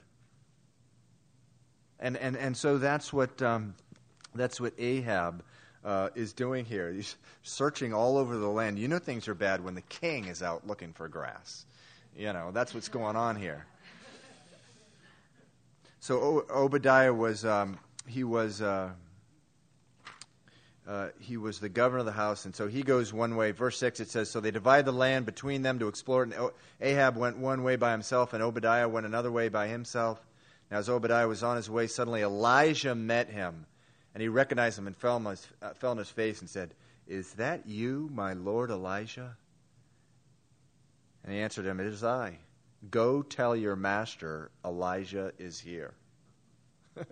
[2.02, 3.74] And, and, and so that's what, um,
[4.34, 5.44] that's what Ahab
[5.84, 6.90] uh, is doing here.
[6.90, 8.76] He's searching all over the land.
[8.78, 11.64] You know things are bad when the king is out looking for grass.
[12.16, 13.66] You know, that's what's going on here.
[16.00, 18.90] So o- Obadiah was, um, he was, uh,
[20.88, 23.52] uh, he was the governor of the house, and so he goes one way.
[23.52, 26.50] Verse 6, it says, So they divide the land between them to explore it, and
[26.80, 30.20] Ahab went one way by himself, and Obadiah went another way by himself.
[30.72, 33.66] Now, as Obadiah was on his way, suddenly Elijah met him,
[34.14, 36.72] and he recognized him and fell on his, uh, fell on his face and said,
[37.06, 39.36] Is that you, my lord Elijah?
[41.22, 42.38] And he answered him, It is I.
[42.90, 45.92] Go tell your master, Elijah is here.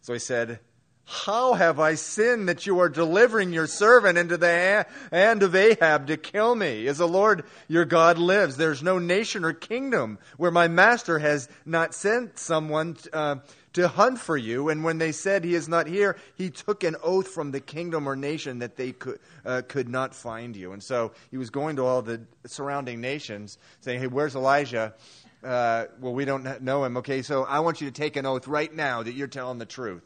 [0.00, 0.58] so he said,
[1.06, 6.06] how have I sinned that you are delivering your servant into the hand of Ahab
[6.06, 6.86] to kill me?
[6.86, 11.48] As the Lord your God lives, there's no nation or kingdom where my master has
[11.66, 13.36] not sent someone uh,
[13.74, 14.70] to hunt for you.
[14.70, 18.08] And when they said he is not here, he took an oath from the kingdom
[18.08, 20.72] or nation that they could, uh, could not find you.
[20.72, 24.94] And so he was going to all the surrounding nations saying, Hey, where's Elijah?
[25.42, 26.96] Uh, well, we don't know him.
[26.96, 29.66] Okay, so I want you to take an oath right now that you're telling the
[29.66, 30.02] truth.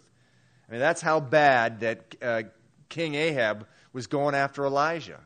[0.68, 2.42] I mean, that's how bad that uh,
[2.88, 5.20] King Ahab was going after Elijah.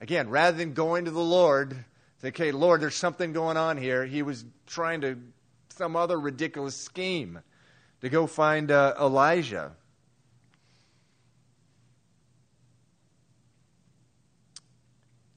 [0.00, 1.84] Again, rather than going to the Lord,
[2.20, 5.18] say, okay, Lord, there's something going on here, he was trying to,
[5.70, 7.40] some other ridiculous scheme
[8.02, 9.72] to go find uh, Elijah.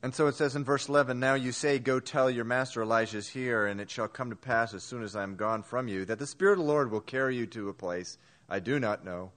[0.03, 3.19] And so it says in verse 11 Now you say, Go tell your master Elijah
[3.19, 5.87] is here, and it shall come to pass as soon as I am gone from
[5.87, 8.17] you, that the Spirit of the Lord will carry you to a place
[8.51, 9.31] I do not know.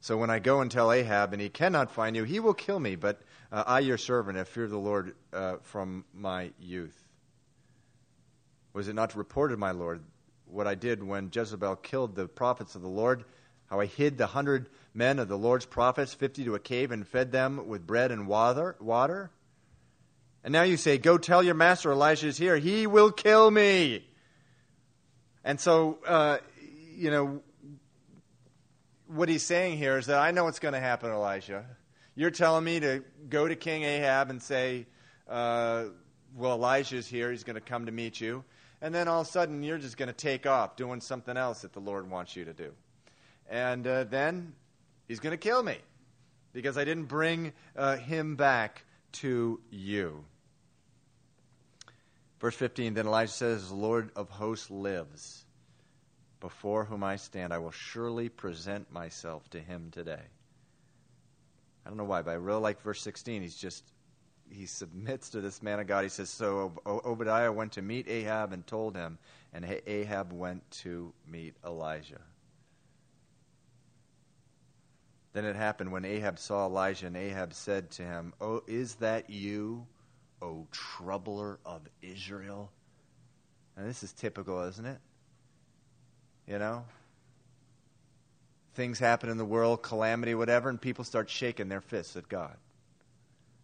[0.00, 2.80] So when I go and tell Ahab, and he cannot find you, he will kill
[2.80, 2.96] me.
[2.96, 3.20] But
[3.52, 6.96] uh, I, your servant, have feared the Lord uh, from my youth.
[8.72, 10.02] Was it not reported, my Lord,
[10.46, 13.24] what I did when Jezebel killed the prophets of the Lord?
[13.66, 17.06] How I hid the hundred men of the Lord's prophets, fifty to a cave, and
[17.06, 18.76] fed them with bread and water?
[18.80, 19.30] water?
[20.44, 22.56] And now you say, Go tell your master Elijah is here.
[22.56, 24.06] He will kill me.
[25.42, 26.38] And so, uh,
[26.96, 27.42] you know,
[29.08, 31.64] what he's saying here is that I know what's going to happen, Elijah.
[32.14, 34.86] You're telling me to go to King Ahab and say,
[35.28, 35.84] uh,
[36.34, 37.30] Well, Elijah's here.
[37.30, 38.44] He's going to come to meet you.
[38.82, 41.62] And then all of a sudden, you're just going to take off doing something else
[41.62, 42.72] that the Lord wants you to do.
[43.48, 44.54] And uh, then
[45.08, 45.78] he's going to kill me
[46.52, 50.24] because I didn't bring uh, him back to you.
[52.40, 55.45] Verse 15 Then Elijah says, The Lord of hosts lives,
[56.46, 57.52] before whom I stand.
[57.52, 60.22] I will surely present myself to him today.
[61.84, 63.42] I don't know why, but I really like verse 16.
[63.42, 63.82] He's just,
[64.48, 66.04] he submits to this man of God.
[66.04, 69.18] He says, So Obadiah went to meet Ahab and told him,
[69.52, 72.22] and Ahab went to meet Elijah.
[75.32, 79.30] Then it happened when Ahab saw Elijah, and Ahab said to him, Oh, is that
[79.30, 79.84] you,
[80.40, 82.70] O troubler of Israel?
[83.76, 85.00] And this is typical, isn't it?
[86.46, 86.84] You know?
[88.74, 92.56] Things happen in the world, calamity, whatever, and people start shaking their fists at God.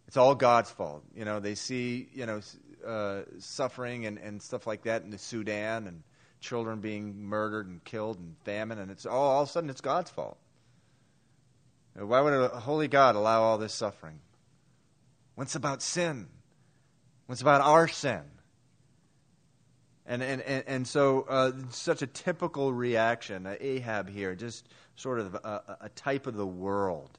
[0.09, 1.05] It's all God's fault.
[1.14, 2.41] You know, they see, you know,
[2.87, 6.03] uh, suffering and, and stuff like that in the Sudan and
[6.41, 9.80] children being murdered and killed and famine, and it's all, all of a sudden it's
[9.80, 10.39] God's fault.
[11.95, 14.18] Why would a holy God allow all this suffering?
[15.35, 16.28] What's about sin,
[17.26, 18.20] What's about our sin.
[20.07, 25.21] And, and, and, and so, uh, such a typical reaction, uh, Ahab here, just sort
[25.21, 27.19] of a, a type of the world.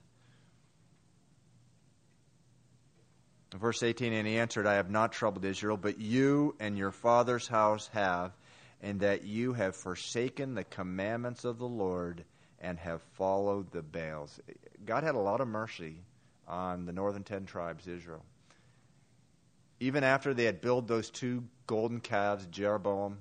[3.55, 7.47] Verse 18 And he answered, I have not troubled Israel, but you and your father's
[7.47, 8.31] house have,
[8.81, 12.25] and that you have forsaken the commandments of the Lord
[12.59, 14.39] and have followed the Baals.
[14.85, 15.97] God had a lot of mercy
[16.47, 18.23] on the northern ten tribes, Israel.
[19.79, 23.17] Even after they had built those two golden calves, Jeroboam,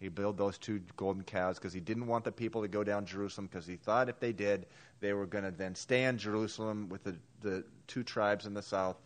[0.00, 3.06] he built those two golden calves because he didn't want the people to go down
[3.06, 4.66] Jerusalem because he thought if they did,
[5.00, 8.62] they were going to then stay in Jerusalem with the, the two tribes in the
[8.62, 8.96] south.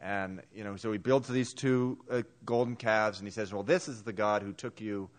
[0.00, 3.62] And, you know, so he builds these two uh, golden calves and he says, well,
[3.62, 5.10] this is the God who took you,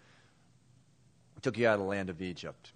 [1.42, 2.72] took you out of the land of Egypt.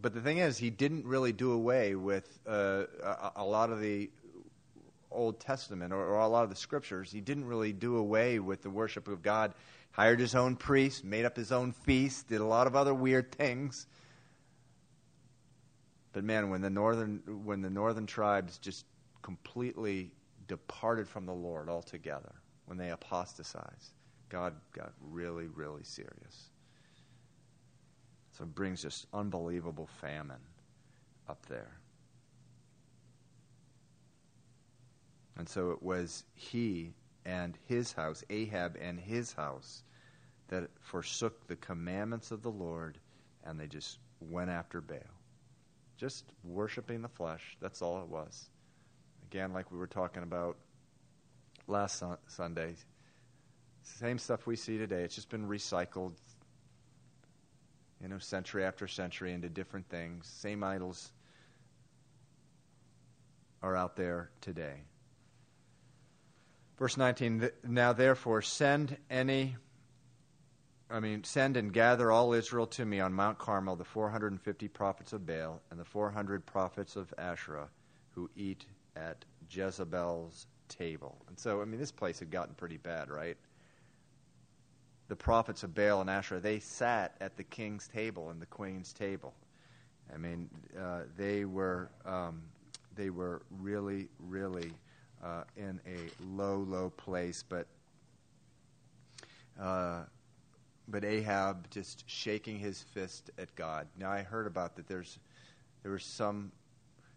[0.00, 3.80] But the thing is, he didn't really do away with uh, a, a, lot of
[3.80, 4.10] the
[5.12, 7.10] Old Testament or, or, a lot of the scriptures.
[7.10, 9.54] He didn't really do away with the worship of God.
[9.92, 13.30] Hired his own priests, made up his own feasts, did a lot of other weird
[13.32, 13.86] things.
[16.12, 18.84] But man, when the northern when the northern tribes just
[19.22, 20.10] completely
[20.48, 22.32] departed from the Lord altogether,
[22.66, 23.92] when they apostatized,
[24.28, 26.50] God got really, really serious.
[28.32, 30.40] So it brings this unbelievable famine
[31.28, 31.78] up there.
[35.36, 36.92] And so it was he
[37.24, 39.82] and his house, Ahab and his house,
[40.48, 42.98] that forsook the commandments of the Lord
[43.44, 44.98] and they just went after Baal.
[45.96, 47.56] Just worshiping the flesh.
[47.60, 48.48] That's all it was.
[49.30, 50.56] Again, like we were talking about
[51.66, 52.74] last Sunday,
[53.82, 55.02] same stuff we see today.
[55.02, 56.12] It's just been recycled
[58.02, 60.26] you know, century after century into different things.
[60.26, 61.12] Same idols
[63.62, 64.82] are out there today.
[66.78, 69.56] Verse 19 Now therefore send any,
[70.90, 75.12] I mean, send and gather all Israel to me on Mount Carmel, the 450 prophets
[75.12, 77.68] of Baal and the 400 prophets of Asherah
[78.10, 78.66] who eat
[78.96, 81.16] at Jezebel's table.
[81.28, 83.36] And so, I mean, this place had gotten pretty bad, right?
[85.12, 88.94] the prophets of Baal and Asherah, they sat at the king's table and the queen's
[88.94, 89.34] table.
[90.10, 90.48] I mean,
[90.80, 92.40] uh, they were um,
[92.96, 94.72] they were really, really
[95.22, 97.44] uh, in a low, low place.
[97.48, 97.66] But
[99.60, 100.02] uh,
[100.88, 103.86] but Ahab just shaking his fist at God.
[103.98, 104.88] Now I heard about that.
[104.88, 105.18] There's
[105.82, 106.52] there was some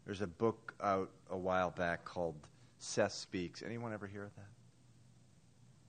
[0.06, 2.36] there's a book out a while back called
[2.78, 3.64] Seth Speaks.
[3.64, 4.50] Anyone ever hear of that?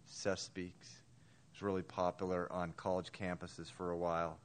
[0.07, 0.97] Seth Speaks
[1.53, 4.39] was really popular on college campuses for a while.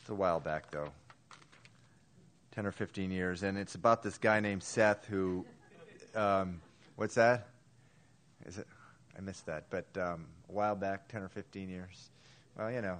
[0.00, 0.90] It's a while back, though
[2.52, 3.42] 10 or 15 years.
[3.42, 5.44] And it's about this guy named Seth who,
[6.14, 6.60] um,
[6.96, 7.48] what's that?
[8.46, 8.66] Is it?
[9.16, 9.64] I missed that.
[9.70, 12.10] But um, a while back, 10 or 15 years.
[12.56, 12.98] Well, you know,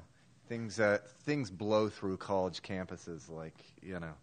[0.48, 4.14] things, uh, things blow through college campuses like, you know,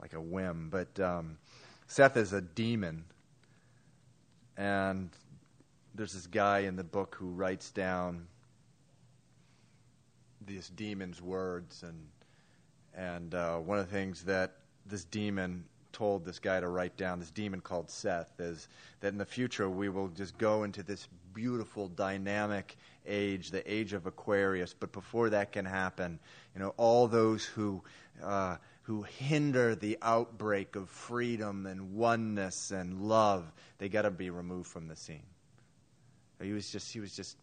[0.00, 0.68] like a whim.
[0.70, 1.38] But um,
[1.86, 3.04] Seth is a demon.
[4.56, 5.10] And
[5.94, 8.26] there's this guy in the book who writes down
[10.46, 12.08] these demons' words, and
[12.94, 17.18] and uh, one of the things that this demon told this guy to write down,
[17.18, 18.68] this demon called Seth, is
[19.00, 22.76] that in the future we will just go into this beautiful, dynamic
[23.06, 24.74] age, the age of Aquarius.
[24.74, 26.18] But before that can happen,
[26.54, 27.82] you know, all those who
[28.22, 34.30] uh, who hinder the outbreak of freedom and oneness and love, they got to be
[34.30, 35.26] removed from the scene.
[36.42, 37.36] He was just he was just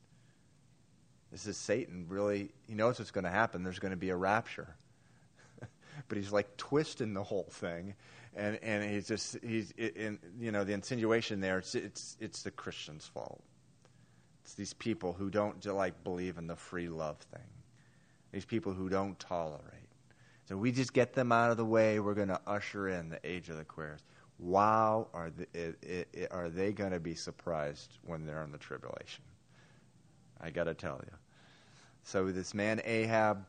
[1.31, 3.63] this is Satan really he knows what's going to happen.
[3.63, 4.75] There's going to be a rapture.
[6.07, 7.93] but he's like twisting the whole thing
[8.36, 12.51] and and he's just he's in you know the insinuation there it's it's it's the
[12.51, 13.43] Christian's fault.
[14.43, 17.49] It's these people who don't like believe in the free love thing.
[18.31, 19.89] These people who don't tolerate.
[20.47, 21.99] So we just get them out of the way.
[21.99, 24.03] We're going to usher in the age of the Aquarius.
[24.38, 29.23] Wow, are they, are they going to be surprised when they're in the tribulation?
[30.39, 31.17] I got to tell you.
[32.03, 33.45] So this man Ahab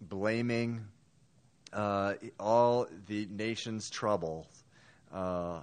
[0.00, 0.84] blaming
[1.76, 4.46] uh, all the nation's troubles
[5.12, 5.60] uh,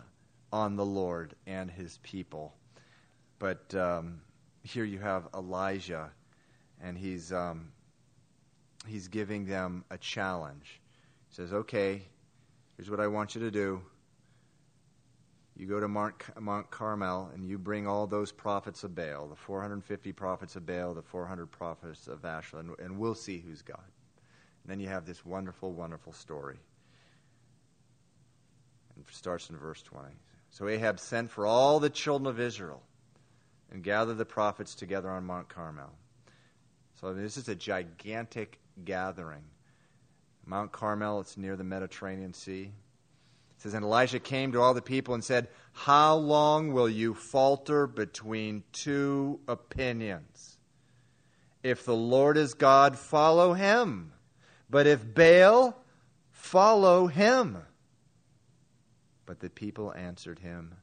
[0.52, 2.54] on the Lord and his people.
[3.40, 4.22] But um,
[4.62, 6.12] here you have Elijah,
[6.82, 7.72] and he's, um,
[8.88, 10.80] he's giving them a challenge.
[11.30, 12.04] He says, Okay,
[12.78, 13.82] here's what I want you to do.
[15.58, 19.36] You go to Mount, Mount Carmel and you bring all those prophets of Baal, the
[19.36, 23.84] 450 prophets of Baal, the 400 prophets of and, and we'll see who's God.
[24.64, 26.58] And then you have this wonderful, wonderful story.
[28.96, 30.10] And it starts in verse 20.
[30.52, 32.82] So Ahab sent for all the children of Israel
[33.72, 35.92] and gathered the prophets together on Mount Carmel.
[37.02, 39.44] So this is a gigantic gathering.
[40.46, 42.72] Mount Carmel, it's near the Mediterranean Sea.
[43.58, 47.14] It says, And Elijah came to all the people and said, How long will you
[47.14, 50.58] falter between two opinions?
[51.64, 54.12] If the Lord is God, follow him.
[54.70, 55.76] But if Baal,
[56.32, 57.58] follow him.
[59.26, 60.76] But the people answered him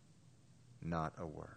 [0.83, 1.49] not a word.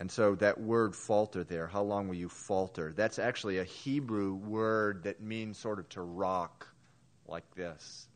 [0.00, 2.92] And so that word falter there, how long will you falter?
[2.94, 6.68] That's actually a Hebrew word that means sort of to rock
[7.26, 8.06] like this.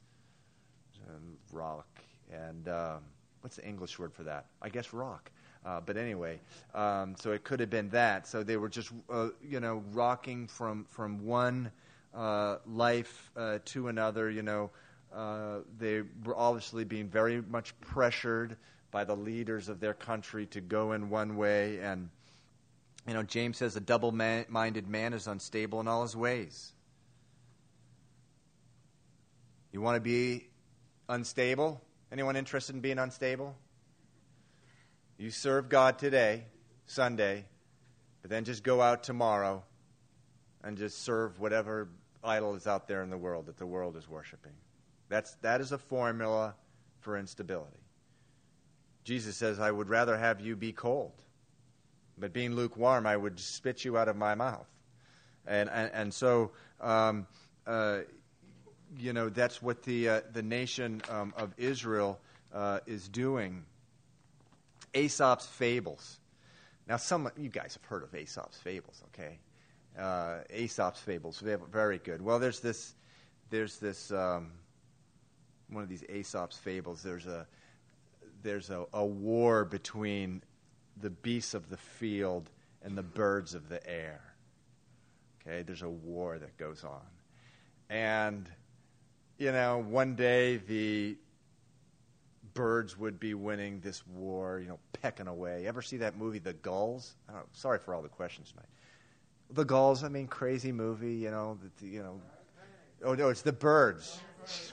[1.09, 1.89] And rock.
[2.33, 3.03] And um,
[3.41, 4.47] what's the English word for that?
[4.61, 5.31] I guess rock.
[5.65, 6.41] Uh, but anyway,
[6.75, 8.27] um, so it could have been that.
[8.27, 11.71] So they were just, uh, you know, rocking from, from one
[12.15, 14.31] uh, life uh, to another.
[14.31, 14.71] You know,
[15.15, 18.57] uh, they were obviously being very much pressured
[18.91, 21.79] by the leaders of their country to go in one way.
[21.79, 22.11] And,
[23.07, 26.73] you know, James says a double minded man is unstable in all his ways.
[29.73, 30.49] You want to be
[31.09, 31.81] unstable?
[32.13, 33.57] Anyone interested in being unstable?
[35.17, 36.45] You serve God today,
[36.87, 37.47] Sunday,
[38.21, 39.63] but then just go out tomorrow
[40.63, 41.89] and just serve whatever
[42.25, 44.53] idol is out there in the world that the world is worshiping.
[45.09, 46.55] That's, that is a formula
[47.01, 47.79] for instability.
[49.05, 51.13] Jesus says, I would rather have you be cold,
[52.17, 54.69] but being lukewarm, I would spit you out of my mouth.
[55.47, 57.27] And, and, and so, um,
[57.67, 58.01] uh,
[58.99, 62.21] you know, that's what the, uh, the nation um, of Israel
[62.55, 63.65] uh, is doing.
[64.95, 66.21] Aesop's fables.
[66.87, 69.39] Now, some you guys have heard of Aesop's fables, okay?
[69.99, 71.41] Uh, Aesop's fables.
[71.41, 72.23] Very good.
[72.23, 72.95] Well, there's this,
[73.51, 74.53] there's this um,
[75.69, 77.03] one of these Aesop's fables.
[77.03, 77.47] There's a
[78.43, 80.43] there's a, a war between
[81.01, 82.51] the beasts of the field
[82.83, 84.21] and the birds of the air.
[85.41, 87.03] Okay, there's a war that goes on,
[87.89, 88.49] and
[89.39, 91.17] you know, one day the
[92.55, 95.67] birds would be winning this war, you know, pecking away.
[95.67, 97.15] Ever see that movie, The Gulls?
[97.53, 98.69] sorry for all the questions tonight.
[99.55, 102.21] The Gulls, I mean, crazy movie, you know, the, you know.
[103.05, 104.21] Oh no, it's the Birds.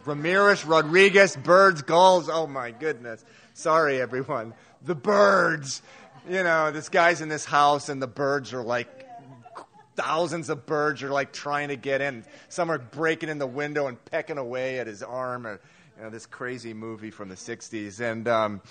[0.06, 2.30] Ramirez, Rodriguez, Birds, Gulls.
[2.30, 3.24] Oh my goodness.
[3.54, 4.54] Sorry, everyone.
[4.84, 5.82] The Birds.
[6.30, 9.08] You know, this guy's in this house, and the birds are like
[9.96, 12.24] thousands of birds are like trying to get in.
[12.48, 15.46] Some are breaking in the window and pecking away at his arm.
[15.46, 15.60] Or,
[15.98, 18.00] you know, this crazy movie from the '60s.
[18.00, 18.62] And um,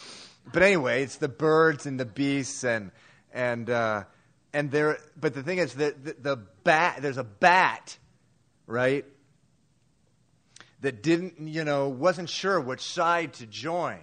[0.52, 2.92] but anyway, it's the birds and the beasts, and
[3.32, 4.04] and uh,
[4.52, 7.98] and there, but the thing is that the, the bat, there's a bat,
[8.66, 9.04] right?
[10.80, 14.00] That didn't, you know, wasn't sure which side to join.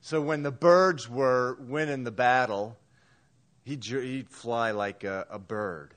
[0.00, 2.76] So when the birds were winning the battle,
[3.64, 5.94] he'd, he'd fly like a, a bird.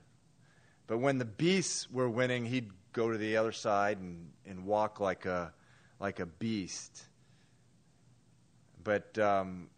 [0.87, 4.99] But when the beasts were winning, he'd go to the other side and, and walk
[4.99, 5.53] like a,
[5.99, 7.03] like a beast.
[8.83, 9.69] But um,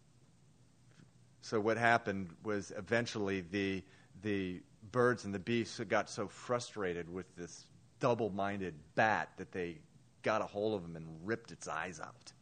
[1.41, 3.83] so what happened was eventually the
[4.21, 4.61] the
[4.91, 7.65] birds and the beasts got so frustrated with this
[7.99, 9.77] double-minded bat that they
[10.23, 12.33] got a hold of him and ripped its eyes out.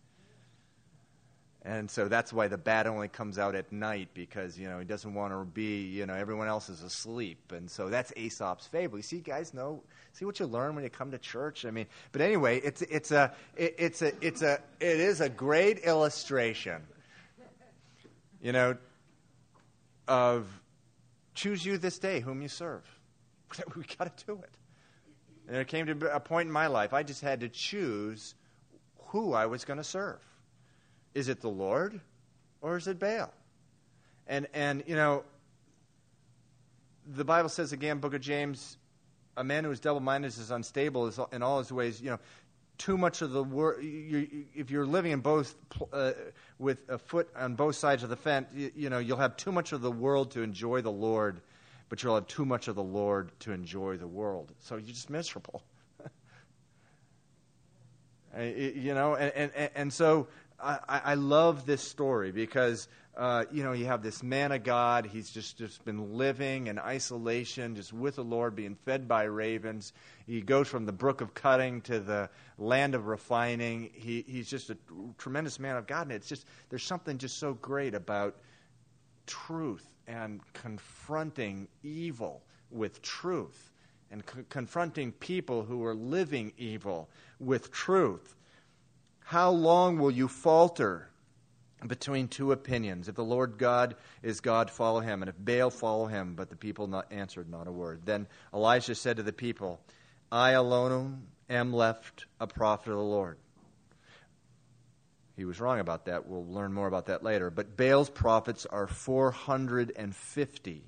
[1.63, 4.85] And so that's why the bat only comes out at night because, you know, he
[4.85, 7.51] doesn't want to be, you know, everyone else is asleep.
[7.51, 8.97] And so that's Aesop's fable.
[8.97, 9.83] You see, guys know,
[10.13, 11.65] see what you learn when you come to church?
[11.65, 15.27] I mean, but anyway, it's, it's a, it, it's a, it's a, it is a
[15.27, 16.83] great illustration,
[18.41, 18.77] you know,
[20.07, 20.47] of
[21.33, 22.83] choose you this day whom you serve.
[23.75, 24.51] we got to do it.
[25.47, 28.35] And there came to a point in my life, I just had to choose
[29.07, 30.19] who I was going to serve.
[31.13, 31.99] Is it the Lord
[32.61, 33.33] or is it Baal?
[34.27, 35.23] And, and you know,
[37.15, 38.77] the Bible says again, Book of James,
[39.37, 42.01] a man who is double minded is unstable in all his ways.
[42.01, 42.19] You know,
[42.77, 45.55] too much of the world, you, if you're living in both,
[45.93, 46.11] uh,
[46.59, 49.51] with a foot on both sides of the fence, you, you know, you'll have too
[49.51, 51.41] much of the world to enjoy the Lord
[51.89, 54.51] but you'll have too much of the Lord to enjoy the world.
[54.59, 55.63] So you're just miserable.
[58.37, 60.27] you know, and, and, and so
[60.59, 62.87] I, I love this story because,
[63.17, 65.07] uh, you know, you have this man of God.
[65.07, 69.91] He's just, just been living in isolation, just with the Lord, being fed by ravens.
[70.27, 73.89] He goes from the brook of cutting to the land of refining.
[73.91, 74.77] He, he's just a
[75.17, 76.03] tremendous man of God.
[76.03, 78.35] And it's just, there's something just so great about
[79.25, 83.71] truth and confronting evil with truth
[84.11, 87.09] and co- confronting people who are living evil
[87.39, 88.35] with truth.
[89.21, 91.09] How long will you falter
[91.85, 93.07] between two opinions?
[93.07, 96.33] If the Lord God is God, follow him, and if Baal, follow him.
[96.35, 98.01] But the people not answered not a word.
[98.05, 99.79] Then Elijah said to the people,
[100.31, 103.37] I alone am left a prophet of the Lord.
[105.35, 106.27] He was wrong about that.
[106.27, 107.51] We'll learn more about that later.
[107.51, 110.83] But Baal's prophets are 450.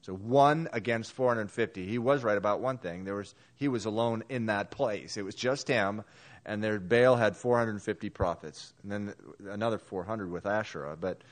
[0.00, 1.86] So one against 450.
[1.86, 3.04] He was right about one thing.
[3.04, 5.16] There was he was alone in that place.
[5.16, 6.02] It was just him,
[6.46, 9.14] and there Baal had 450 prophets, and then
[9.48, 10.96] another 400 with Asherah.
[10.96, 11.22] But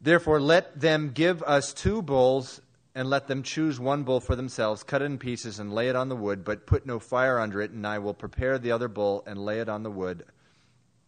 [0.00, 2.60] therefore, let them give us two bulls
[2.96, 5.94] and let them choose one bull for themselves, cut it in pieces, and lay it
[5.94, 8.88] on the wood, but put no fire under it, and I will prepare the other
[8.88, 10.24] bull and lay it on the wood,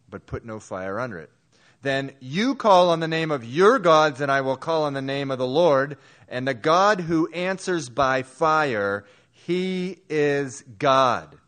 [0.07, 1.31] but put no fire under it.
[1.81, 5.01] Then you call on the name of your gods, and I will call on the
[5.01, 5.97] name of the Lord,
[6.27, 11.38] and the God who answers by fire, he is God.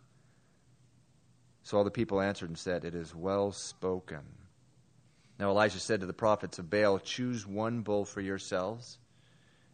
[1.72, 4.20] So all the people answered and said, It is well spoken.
[5.40, 8.98] Now Elijah said to the prophets of Baal, Choose one bull for yourselves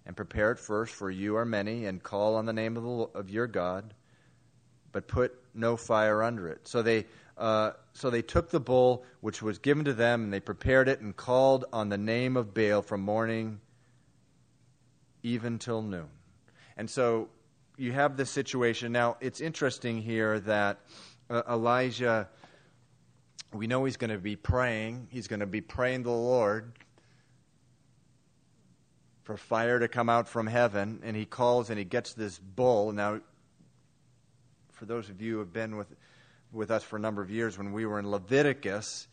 [0.06, 2.90] and prepare it first, for you are many, and call on the name of, the,
[3.18, 3.96] of your God,
[4.92, 6.68] but put no fire under it.
[6.68, 10.40] So they, uh, so they took the bull which was given to them, and they
[10.40, 13.60] prepared it and called on the name of Baal from morning
[15.24, 16.10] even till noon.
[16.78, 17.30] And so
[17.76, 18.92] you have this situation.
[18.92, 20.78] Now, it's interesting here that
[21.30, 22.30] uh, Elijah,
[23.54, 25.08] we know he's going to be praying.
[25.12, 26.74] He's going to be praying to the Lord
[29.24, 32.94] for fire to come out from heaven, and he calls and he gets this bull.
[32.94, 33.20] Now,
[34.72, 35.94] for those of you who have been with,
[36.54, 39.08] with us for a number of years, when we were in Leviticus,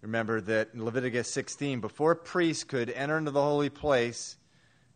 [0.00, 4.36] remember that in Leviticus 16, before priests could enter into the holy place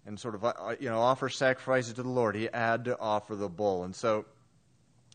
[0.05, 3.37] and sort of uh, you know offer sacrifices to the Lord, he had to offer
[3.37, 3.85] the bull.
[3.85, 4.25] And so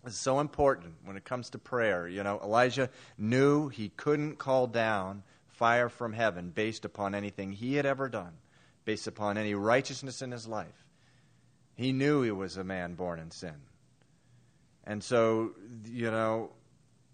[0.08, 2.08] it's so important when it comes to prayer.
[2.08, 7.76] You know, Elijah knew he couldn't call down fire from heaven based upon anything he
[7.76, 8.34] had ever done
[8.84, 10.86] based upon any righteousness in his life.
[11.76, 13.56] He knew he was a man born in sin.
[14.86, 15.52] And so,
[15.86, 16.52] you know,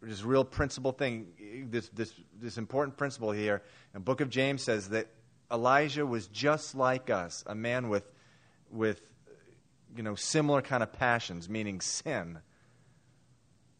[0.01, 3.63] this real principle thing, this, this, this important principle here,
[3.93, 5.07] the book of James says that
[5.51, 8.03] Elijah was just like us, a man with,
[8.69, 9.01] with
[9.95, 12.39] you know, similar kind of passions, meaning sin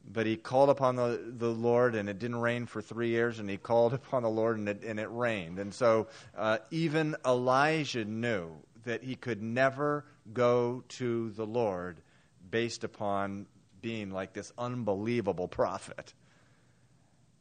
[0.09, 3.49] but he called upon the, the Lord, and it didn't rain for three years, and
[3.49, 5.59] he called upon the Lord, and it, and it rained.
[5.59, 8.51] And so uh, even Elijah knew
[8.83, 12.01] that he could never go to the Lord
[12.49, 13.45] based upon
[13.81, 16.13] being like this unbelievable prophet.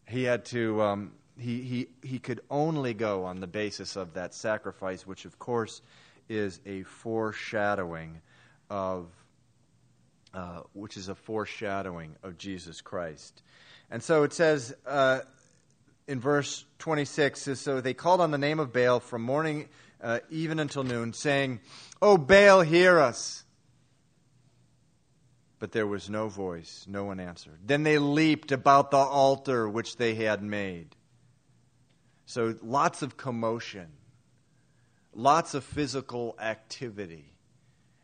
[0.06, 4.34] He had to, um, he, he, he could only go on the basis of that
[4.34, 5.82] sacrifice, which of course
[6.28, 8.20] is a foreshadowing
[8.68, 9.06] of
[10.32, 13.42] uh, which is a foreshadowing of Jesus Christ.
[13.90, 15.20] And so it says uh,
[16.06, 19.68] in verse 26 So they called on the name of Baal from morning
[20.02, 21.60] uh, even until noon, saying,
[22.00, 23.44] O Baal, hear us.
[25.58, 27.58] But there was no voice, no one answered.
[27.66, 30.96] Then they leaped about the altar which they had made.
[32.24, 33.88] So lots of commotion,
[35.12, 37.30] lots of physical activity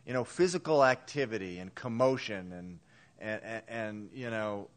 [0.06, 2.78] you know, physical activity and commotion and,
[3.18, 4.68] and, and, and you know,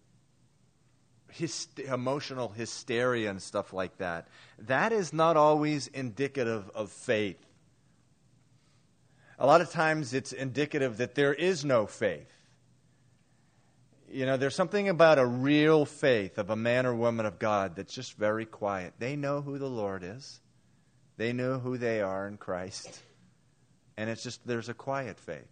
[1.87, 4.27] emotional hysteria and stuff like that.
[4.57, 7.45] That is not always indicative of faith.
[9.37, 12.33] A lot of times it's indicative that there is no faith.
[14.11, 17.75] You know, there's something about a real faith of a man or woman of God
[17.75, 18.95] that's just very quiet.
[18.97, 20.41] They know who the Lord is,
[21.17, 23.03] they know who they are in Christ.
[23.99, 25.51] And it's just, there's a quiet faith.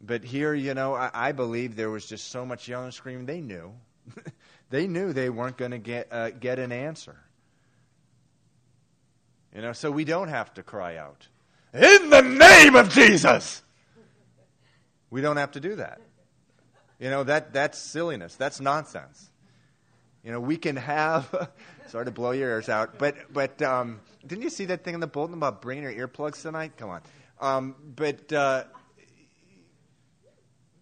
[0.00, 3.26] But here, you know, I, I believe there was just so much yelling and screaming.
[3.26, 3.72] They knew.
[4.70, 7.16] they knew they weren't going to get, uh, get an answer.
[9.52, 11.26] You know, so we don't have to cry out,
[11.74, 13.60] In the name of Jesus!
[15.10, 16.00] We don't have to do that.
[17.00, 18.36] You know, that, that's silliness.
[18.36, 19.32] That's nonsense.
[20.22, 21.50] You know, we can have,
[21.88, 25.00] sorry to blow your ears out, but, but um, didn't you see that thing in
[25.00, 26.72] the bulletin about bringing your earplugs tonight?
[26.76, 27.02] Come on.
[27.40, 28.64] Um, but, uh,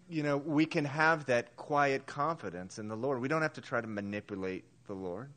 [0.08, 3.20] you know, we can have that quiet confidence in the Lord.
[3.20, 5.30] We don't have to try to manipulate the Lord.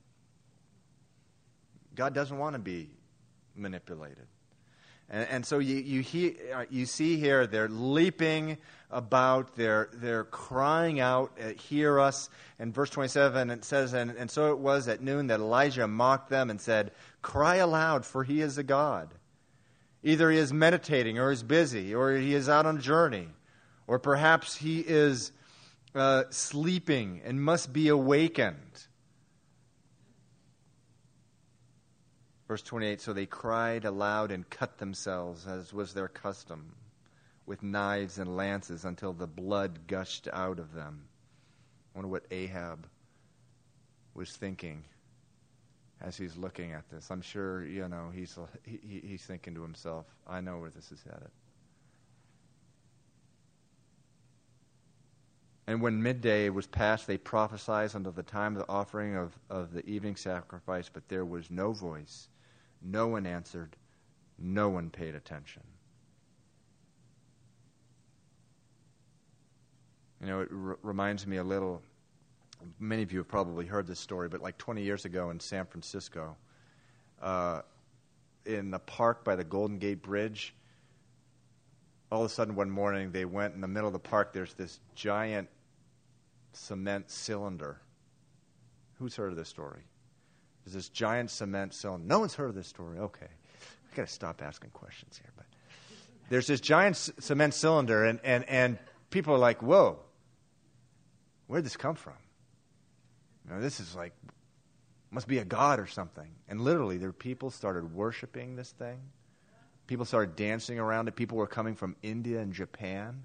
[1.95, 2.89] God doesn't want to be
[3.55, 4.27] manipulated.
[5.09, 8.57] And, and so you, you, uh, you see here, they're leaping
[8.89, 12.29] about, they're, they're crying out, uh, Hear us.
[12.59, 16.29] And verse 27, it says, and, and so it was at noon that Elijah mocked
[16.29, 16.91] them and said,
[17.23, 19.09] Cry aloud, for he is a God.
[20.03, 23.29] Either he is meditating, or is busy, or he is out on a journey,
[23.87, 25.31] or perhaps he is
[25.95, 28.87] uh, sleeping and must be awakened.
[32.47, 36.75] Verse 28 So they cried aloud and cut themselves, as was their custom,
[37.45, 41.05] with knives and lances until the blood gushed out of them.
[41.95, 42.85] I wonder what Ahab
[44.13, 44.83] was thinking
[46.03, 47.09] as he's looking at this.
[47.09, 51.01] I'm sure, you know, he's, he, he's thinking to himself, I know where this is
[51.03, 51.31] headed.
[55.65, 59.73] And when midday was past, they prophesied until the time of the offering of, of
[59.73, 62.27] the evening sacrifice, but there was no voice
[62.83, 63.75] no one answered.
[64.37, 65.63] No one paid attention.
[70.19, 71.81] You know, it r- reminds me a little.
[72.79, 75.65] Many of you have probably heard this story, but like 20 years ago in San
[75.65, 76.37] Francisco,
[77.21, 77.61] uh,
[78.45, 80.55] in the park by the Golden Gate Bridge,
[82.11, 84.33] all of a sudden one morning they went in the middle of the park.
[84.33, 85.49] There's this giant
[86.51, 87.79] cement cylinder.
[88.99, 89.81] Who's heard of this story?
[90.63, 92.05] There's this giant cement cylinder.
[92.05, 92.99] No one's heard of this story.
[92.99, 93.25] Okay.
[93.25, 95.31] I got to stop asking questions here.
[95.35, 95.45] But
[96.29, 99.99] there's this giant c- cement cylinder, and, and, and people are like, whoa,
[101.47, 102.13] where'd this come from?
[103.45, 104.13] You know, this is like,
[105.11, 106.29] must be a god or something.
[106.47, 108.99] And literally, there people started worshiping this thing.
[109.85, 111.15] People started dancing around it.
[111.15, 113.23] People were coming from India and Japan.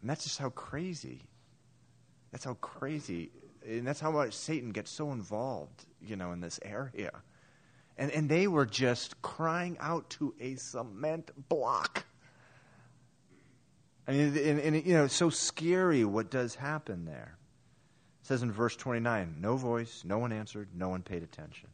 [0.00, 1.22] And that's just how crazy.
[2.30, 3.30] That's how crazy
[3.68, 7.12] and that's how much Satan gets so involved, you know, in this area.
[7.96, 12.06] And, and they were just crying out to a cement block.
[14.06, 17.36] I mean, and, and, you know, it's so scary what does happen there.
[18.28, 21.70] Says in verse 29 no voice, no one answered, no one paid attention.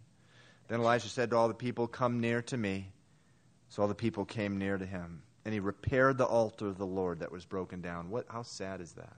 [0.68, 2.92] Then Elijah said to all the people, Come near to me.
[3.70, 5.24] So all the people came near to him.
[5.44, 8.08] And he repaired the altar of the Lord that was broken down.
[8.08, 9.16] What, how sad is that?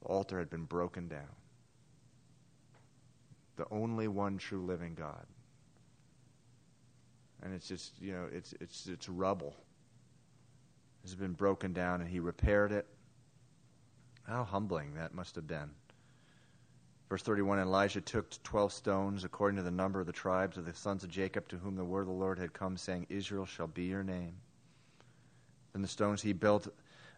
[0.00, 1.28] The altar had been broken down.
[3.56, 5.26] The only one true living God.
[7.42, 9.54] And it's just, you know, it's, it's, it's rubble.
[11.04, 12.86] It has been broken down, and he repaired it.
[14.26, 15.70] How humbling that must have been.
[17.08, 20.74] Verse 31 Elijah took 12 stones, according to the number of the tribes of the
[20.74, 23.68] sons of Jacob, to whom the word of the Lord had come, saying, Israel shall
[23.68, 24.34] be your name.
[25.72, 26.68] Then the stones he built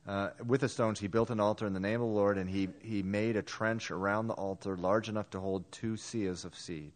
[0.09, 2.49] uh, with the stones, he built an altar in the name of the Lord, and
[2.49, 6.55] he, he made a trench around the altar large enough to hold two seahs of
[6.55, 6.93] seed.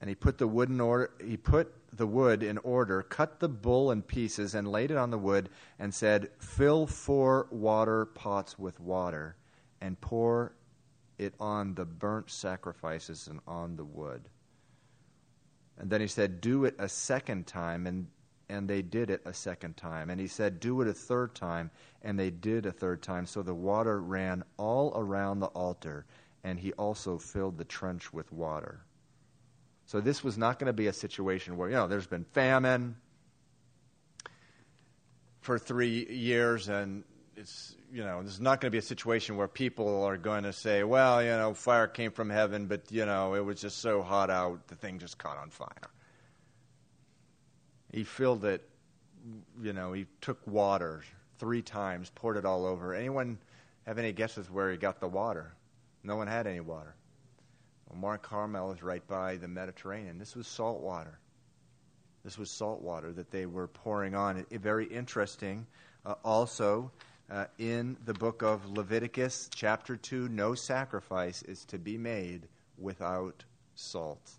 [0.00, 1.10] And he put the wood in order.
[1.24, 5.10] He put the wood in order, cut the bull in pieces, and laid it on
[5.10, 9.36] the wood, and said, "Fill four water pots with water,
[9.80, 10.54] and pour
[11.18, 14.28] it on the burnt sacrifices and on the wood."
[15.78, 18.08] And then he said, "Do it a second time." And
[18.48, 20.10] and they did it a second time.
[20.10, 21.70] And he said, Do it a third time,
[22.02, 23.26] and they did a third time.
[23.26, 26.06] So the water ran all around the altar,
[26.44, 28.85] and he also filled the trench with water.
[29.86, 32.96] So this was not going to be a situation where, you know, there's been famine
[35.40, 37.04] for three years, and
[37.36, 40.42] it's, you know, this is not going to be a situation where people are going
[40.42, 43.78] to say, well, you know, fire came from heaven, but, you know, it was just
[43.78, 45.90] so hot out, the thing just caught on fire.
[47.92, 48.68] He filled it,
[49.62, 51.04] you know, he took water
[51.38, 52.92] three times, poured it all over.
[52.92, 53.38] Anyone
[53.86, 55.54] have any guesses where he got the water?
[56.02, 56.96] No one had any water.
[57.88, 60.18] Well, Mount Carmel is right by the Mediterranean.
[60.18, 61.18] This was salt water.
[62.24, 64.38] This was salt water that they were pouring on.
[64.38, 65.66] It, it, very interesting.
[66.04, 66.90] Uh, also,
[67.30, 73.44] uh, in the book of Leviticus, chapter 2, no sacrifice is to be made without
[73.74, 74.35] salt.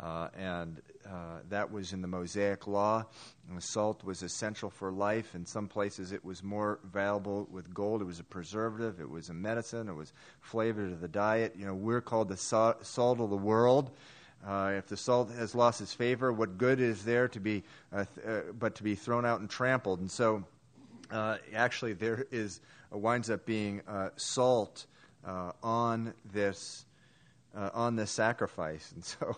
[0.00, 3.04] Uh, and uh, that was in the Mosaic Law.
[3.50, 5.34] And salt was essential for life.
[5.34, 8.00] In some places, it was more valuable with gold.
[8.02, 9.00] It was a preservative.
[9.00, 9.88] It was a medicine.
[9.88, 11.54] It was flavor to the diet.
[11.58, 13.90] You know, we're called the salt of the world.
[14.46, 18.04] Uh, if the salt has lost its favor, what good is there to be, uh,
[18.14, 19.98] th- uh, but to be thrown out and trampled?
[19.98, 20.44] And so,
[21.10, 22.60] uh, actually, there is
[22.92, 23.82] winds up being
[24.16, 24.86] salt
[25.24, 26.84] on this
[27.54, 29.36] on this sacrifice, and so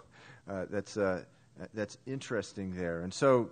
[0.49, 1.25] uh, that's, uh,
[1.75, 3.03] that's interesting there.
[3.03, 3.51] And so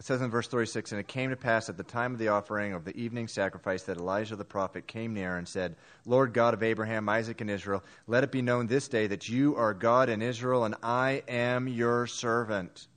[0.00, 2.28] it says in verse 36 And it came to pass at the time of the
[2.28, 6.54] offering of the evening sacrifice that Elijah the prophet came near and said, Lord God
[6.54, 10.08] of Abraham, Isaac, and Israel, let it be known this day that you are God
[10.08, 12.88] in Israel, and I am your servant,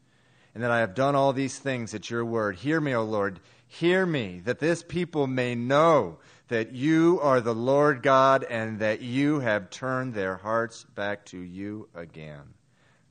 [0.56, 2.56] and that I have done all these things at your word.
[2.56, 3.42] Hear me, O Lord,
[3.74, 9.02] hear me, that this people may know that you are the Lord God and that
[9.02, 12.54] you have turned their hearts back to you again.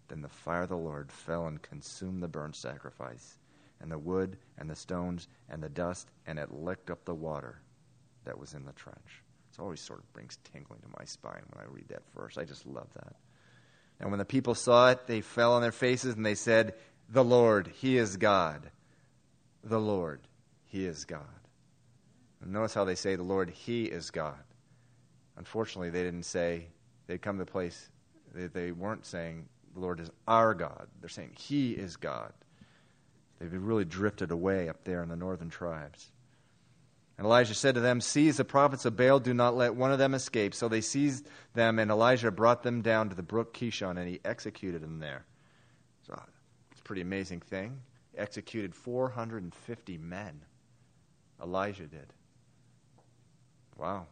[0.09, 3.39] Then the fire of the Lord fell and consumed the burnt sacrifice,
[3.81, 7.61] and the wood, and the stones, and the dust, and it licked up the water
[8.25, 9.23] that was in the trench.
[9.53, 12.39] It always sort of brings tingling to my spine when I read that verse.
[12.39, 13.17] I just love that.
[13.99, 16.75] And when the people saw it, they fell on their faces and they said,
[17.09, 18.71] The Lord, He is God.
[19.65, 20.21] The Lord,
[20.73, 21.21] He is God.
[22.41, 24.43] And notice how they say the Lord, He is God.
[25.37, 26.69] Unfortunately, they didn't say,
[27.07, 27.91] they'd come to the place
[28.35, 30.89] that they weren't saying the Lord is our God.
[31.01, 32.33] They're saying He is God.
[33.39, 36.11] They've really drifted away up there in the northern tribes.
[37.19, 39.99] And Elijah said to them, Seize the prophets of Baal, do not let one of
[39.99, 40.55] them escape.
[40.55, 44.21] So they seized them, and Elijah brought them down to the brook Kishon, and he
[44.25, 45.27] executed them there.
[46.07, 46.19] So
[46.71, 47.83] it's a pretty amazing thing.
[48.13, 50.41] He executed 450 men.
[51.41, 52.13] Elijah did.
[53.77, 54.07] Wow.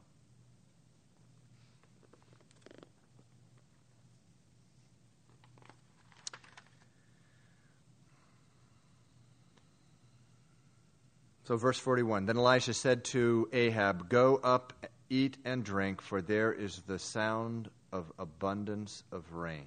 [11.50, 14.72] So, verse 41 Then Elisha said to Ahab, Go up,
[15.08, 19.66] eat and drink, for there is the sound of abundance of rain.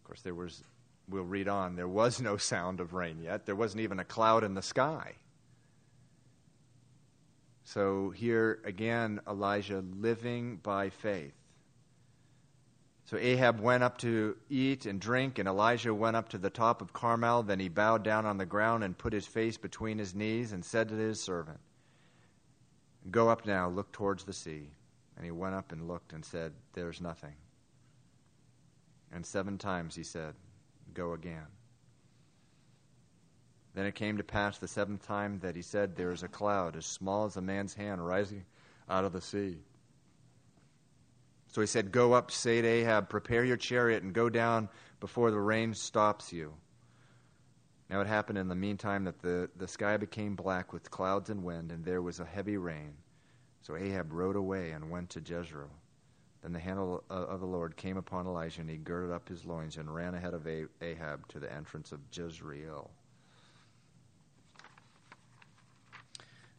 [0.00, 0.64] Of course, there was,
[1.06, 3.44] we'll read on, there was no sound of rain yet.
[3.44, 5.16] There wasn't even a cloud in the sky.
[7.64, 11.34] So here again, Elijah living by faith.
[13.04, 16.80] So Ahab went up to eat and drink, and Elijah went up to the top
[16.80, 17.42] of Carmel.
[17.42, 20.64] Then he bowed down on the ground and put his face between his knees and
[20.64, 21.60] said to his servant,
[23.10, 24.70] Go up now, look towards the sea.
[25.16, 27.34] And he went up and looked and said, There's nothing.
[29.12, 30.34] And seven times he said,
[30.94, 31.46] Go again.
[33.74, 36.76] Then it came to pass the seventh time that he said, There is a cloud
[36.76, 38.44] as small as a man's hand rising
[38.88, 39.58] out of the sea.
[41.48, 44.68] So he said, Go up, say to Ahab, prepare your chariot and go down
[45.00, 46.54] before the rain stops you.
[47.88, 51.44] Now it happened in the meantime that the, the sky became black with clouds and
[51.44, 52.94] wind, and there was a heavy rain.
[53.60, 55.70] So Ahab rode away and went to Jezreel.
[56.42, 56.78] Then the hand
[57.10, 60.34] of the Lord came upon Elijah, and he girded up his loins and ran ahead
[60.34, 60.48] of
[60.80, 62.90] Ahab to the entrance of Jezreel.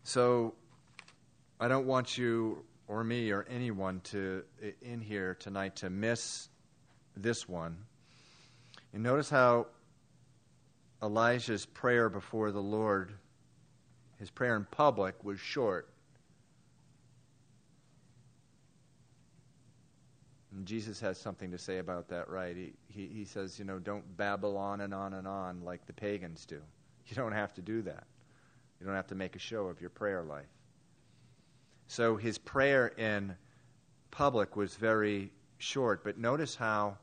[0.03, 0.53] So
[1.59, 4.43] I don't want you or me or anyone to
[4.81, 6.49] in here tonight to miss
[7.15, 7.77] this one.
[8.93, 9.67] And notice how
[11.01, 13.13] Elijah's prayer before the Lord,
[14.19, 15.89] his prayer in public, was short.
[20.51, 22.55] And Jesus has something to say about that, right?
[22.55, 25.93] He, he, he says, you know, don't babble on and on and on like the
[25.93, 26.61] pagans do.
[27.07, 28.05] You don't have to do that.
[28.83, 30.43] You don't have to make a show of your prayer life.
[31.87, 33.33] So his prayer in
[34.11, 36.97] public was very short, but notice how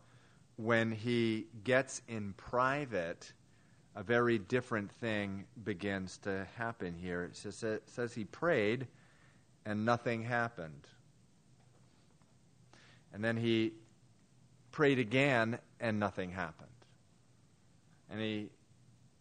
[0.57, 3.33] when he gets in private,
[3.97, 7.23] a very different thing begins to happen here.
[7.23, 8.87] It says, it says he prayed
[9.65, 10.87] and nothing happened.
[13.15, 13.73] And then he
[14.71, 16.69] prayed again and nothing happened.
[18.11, 18.51] And he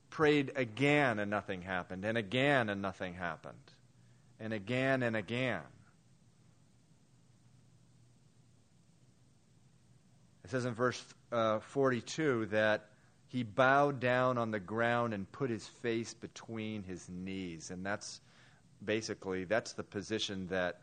[0.09, 3.55] prayed again and nothing happened, and again and nothing happened,
[4.39, 5.61] and again and again.
[10.43, 12.89] It says in verse uh, 42 that
[13.27, 17.69] he bowed down on the ground and put his face between his knees.
[17.69, 18.21] And that's
[18.83, 20.81] basically that's the position that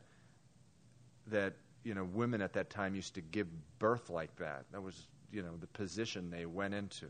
[1.26, 3.48] that you know women at that time used to give
[3.80, 4.64] birth like that.
[4.70, 7.06] That was you know the position they went into.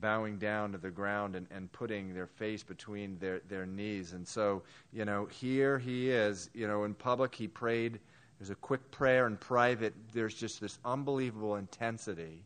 [0.00, 4.12] Bowing down to the ground and, and putting their face between their, their knees.
[4.12, 8.00] And so, you know, here he is, you know, in public he prayed.
[8.38, 9.94] There's a quick prayer in private.
[10.12, 12.44] There's just this unbelievable intensity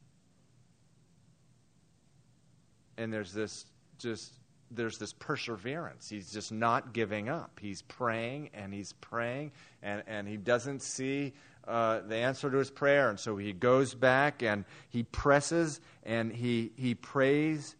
[2.96, 3.66] and there's this
[3.98, 4.32] just
[4.70, 6.08] there's this perseverance.
[6.08, 7.60] He's just not giving up.
[7.60, 9.52] He's praying and he's praying,
[9.82, 11.34] and, and he doesn't see
[11.66, 13.10] uh, the answer to his prayer.
[13.10, 17.76] And so he goes back and he presses and he, he prays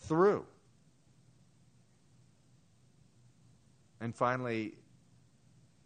[0.00, 0.44] through.
[4.00, 4.74] And finally,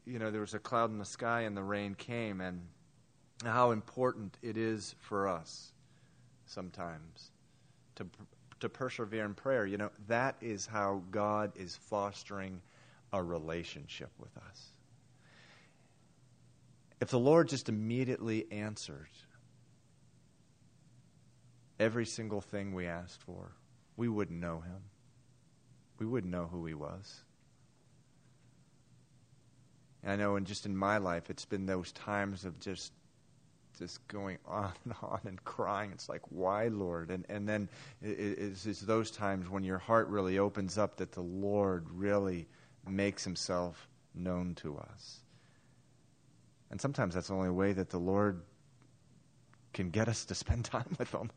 [0.04, 2.60] you know, there was a cloud in the sky and the rain came, and
[3.44, 5.72] how important it is for us
[6.46, 7.30] sometimes
[7.94, 8.06] to
[8.60, 9.66] to persevere in prayer.
[9.66, 12.60] You know, that is how God is fostering
[13.12, 14.71] a relationship with us.
[17.02, 19.08] If the Lord just immediately answered
[21.80, 23.50] every single thing we asked for,
[23.96, 24.84] we wouldn't know him.
[25.98, 27.24] We wouldn't know who he was.
[30.04, 32.92] And I know, and just in my life, it's been those times of just
[33.80, 35.90] just going on and on and crying.
[35.90, 37.10] It's like, why, Lord?
[37.10, 37.68] And, and then
[38.00, 42.46] it's, it's those times when your heart really opens up that the Lord really
[42.88, 45.21] makes himself known to us.
[46.72, 48.40] And sometimes that's the only way that the Lord
[49.74, 51.30] can get us to spend time with him.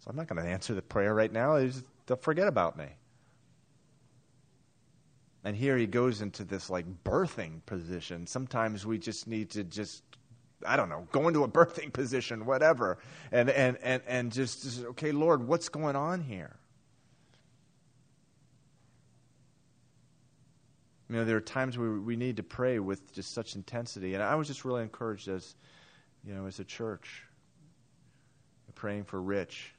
[0.00, 1.56] So I'm not going to answer the prayer right now.
[2.06, 2.86] They'll forget about me.
[5.44, 8.26] And here he goes into this like birthing position.
[8.26, 10.02] Sometimes we just need to just
[10.64, 12.98] I don't know, go into a birthing position, whatever,
[13.32, 16.56] and and and and just, just okay, Lord, what's going on here?
[21.12, 24.22] You know, there are times where we need to pray with just such intensity, and
[24.22, 25.54] I was just really encouraged as,
[26.24, 27.24] you know, as a church,
[28.74, 29.74] praying for Rich.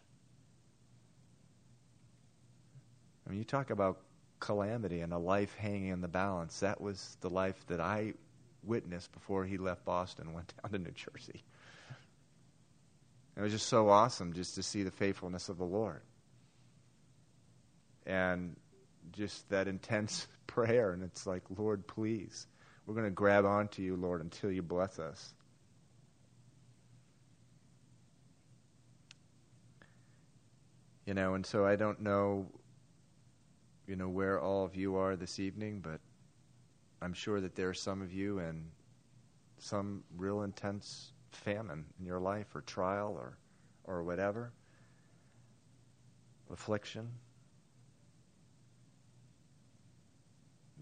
[3.25, 4.01] I mean, you talk about
[4.39, 6.59] calamity and a life hanging in the balance.
[6.59, 8.13] That was the life that I
[8.63, 11.41] witnessed before he left Boston and went down to New Jersey.
[13.35, 16.03] It was just so awesome just to see the faithfulness of the Lord.
[18.05, 18.55] And
[19.13, 20.91] just that intense prayer.
[20.91, 22.47] And it's like, Lord, please,
[22.85, 25.33] we're going to grab onto you, Lord, until you bless us.
[31.05, 32.47] You know, and so I don't know,
[33.87, 35.99] you know, where all of you are this evening, but
[37.01, 38.63] I'm sure that there are some of you in
[39.57, 43.37] some real intense famine in your life or trial or,
[43.83, 44.53] or whatever,
[46.51, 47.09] affliction.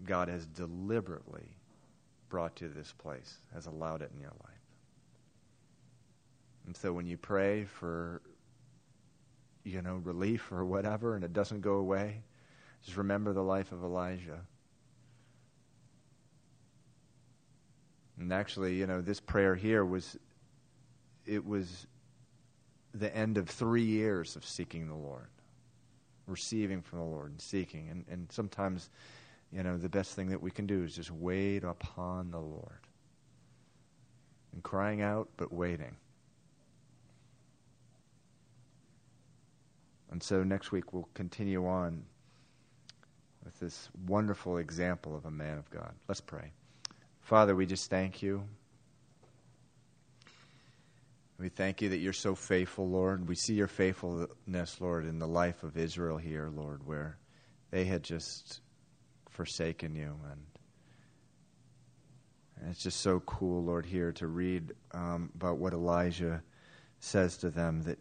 [0.04, 1.56] God has deliberately
[2.28, 4.52] brought you to this place, has allowed it in your life.
[6.66, 8.22] And so when you pray for,
[9.64, 12.22] you know, relief or whatever and it doesn't go away,
[12.84, 14.40] just remember the life of Elijah.
[18.18, 20.16] And actually, you know, this prayer here was
[21.26, 21.86] it was
[22.94, 25.28] the end of three years of seeking the Lord,
[26.26, 27.88] receiving from the Lord and seeking.
[27.88, 28.90] And, and sometimes,
[29.52, 32.80] you know, the best thing that we can do is just wait upon the Lord.
[34.52, 35.96] And crying out, but waiting.
[40.10, 42.04] And so next week we'll continue on
[43.44, 45.92] with this wonderful example of a man of God.
[46.08, 46.52] Let's pray.
[47.20, 48.44] Father, we just thank you.
[51.38, 53.28] We thank you that you're so faithful, Lord.
[53.28, 57.16] We see your faithfulness, Lord, in the life of Israel here, Lord, where
[57.70, 58.60] they had just
[59.32, 60.14] forsaken you.
[60.30, 60.40] And,
[62.60, 66.42] and it's just so cool, Lord, here to read um, about what Elijah
[67.00, 67.98] says to them that,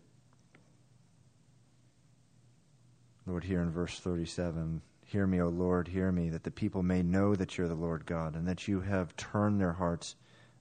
[3.26, 7.04] Lord, here in verse 37 Hear me, O Lord, hear me, that the people may
[7.04, 10.16] know that you're the Lord God and that you have turned their hearts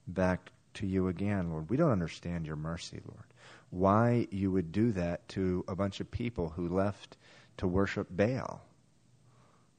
[0.07, 1.69] back to you again, Lord.
[1.69, 3.23] We don't understand your mercy, Lord.
[3.69, 7.15] Why you would do that to a bunch of people who left
[7.57, 8.61] to worship Baal.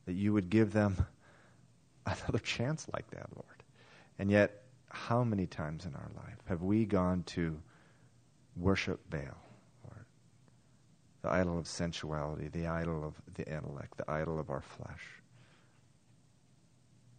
[0.07, 0.97] That you would give them
[2.07, 3.63] another chance like that, Lord.
[4.19, 7.59] And yet, how many times in our life have we gone to
[8.57, 9.23] worship Baal?
[9.85, 10.05] Lord?
[11.23, 15.03] The idol of sensuality, the idol of the intellect, the idol of our flesh.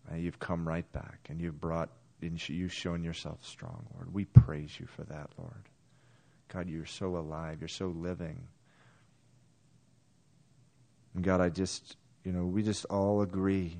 [0.09, 1.89] And you've come right back and you've brought,
[2.21, 4.13] and you've shown yourself strong, Lord.
[4.13, 5.69] We praise you for that, Lord.
[6.53, 7.57] God, you're so alive.
[7.61, 8.39] You're so living.
[11.15, 13.77] And God, I just, you know, we just all agree,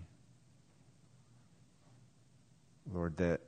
[2.92, 3.42] Lord, that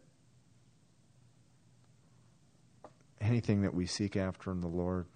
[3.20, 5.08] anything that we seek after in the Lord,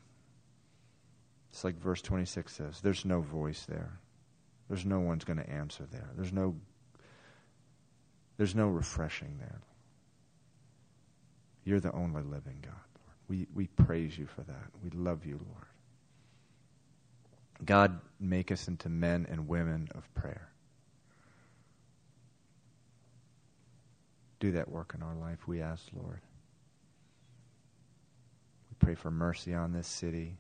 [1.52, 4.00] it's like verse 26 says there's no voice there.
[4.68, 6.10] There's no one's going to answer there.
[6.16, 6.56] There's no
[8.38, 9.60] there's no refreshing there.
[11.66, 13.18] You're the only living God, Lord.
[13.28, 14.70] We we praise you for that.
[14.84, 15.69] We love you, Lord.
[17.64, 20.50] God, make us into men and women of prayer.
[24.40, 26.22] Do that work in our life, we ask, Lord.
[28.70, 30.38] We pray for mercy on this city.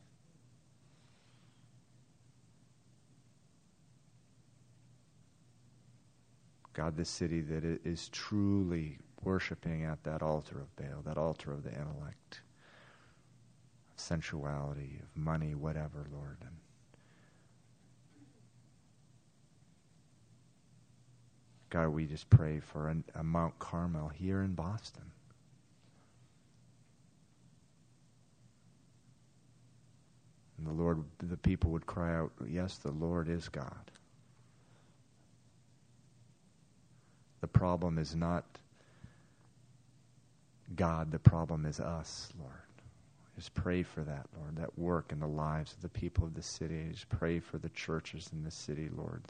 [6.74, 11.64] God, this city that is truly worshiping at that altar of Baal, that altar of
[11.64, 12.42] the intellect,
[13.94, 16.38] of sensuality, of money, whatever, Lord.
[16.40, 16.56] And
[21.70, 25.04] God, we just pray for an, a Mount Carmel here in Boston.
[30.58, 33.92] And the Lord, the people would cry out, Yes, the Lord is God.
[37.42, 38.44] The problem is not
[40.76, 42.54] God, the problem is us, Lord.
[43.36, 46.42] Just pray for that, Lord, that work in the lives of the people of the
[46.42, 46.88] city.
[46.92, 49.22] Just pray for the churches in the city, Lord,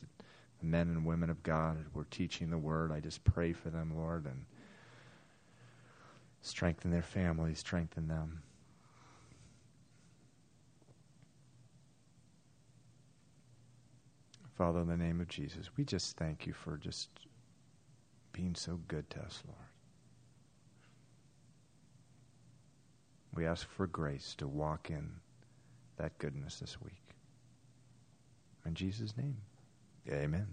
[0.62, 2.92] men and women of God who are teaching the word.
[2.92, 4.46] I just pray for them, Lord, and
[6.42, 8.42] strengthen their families, strengthen them.
[14.58, 17.10] Father, in the name of Jesus, we just thank you for just
[18.34, 19.58] being so good to us, Lord.
[23.34, 25.12] We ask for grace to walk in
[25.96, 27.16] that goodness this week.
[28.66, 29.38] In Jesus' name.
[30.12, 30.48] Amen.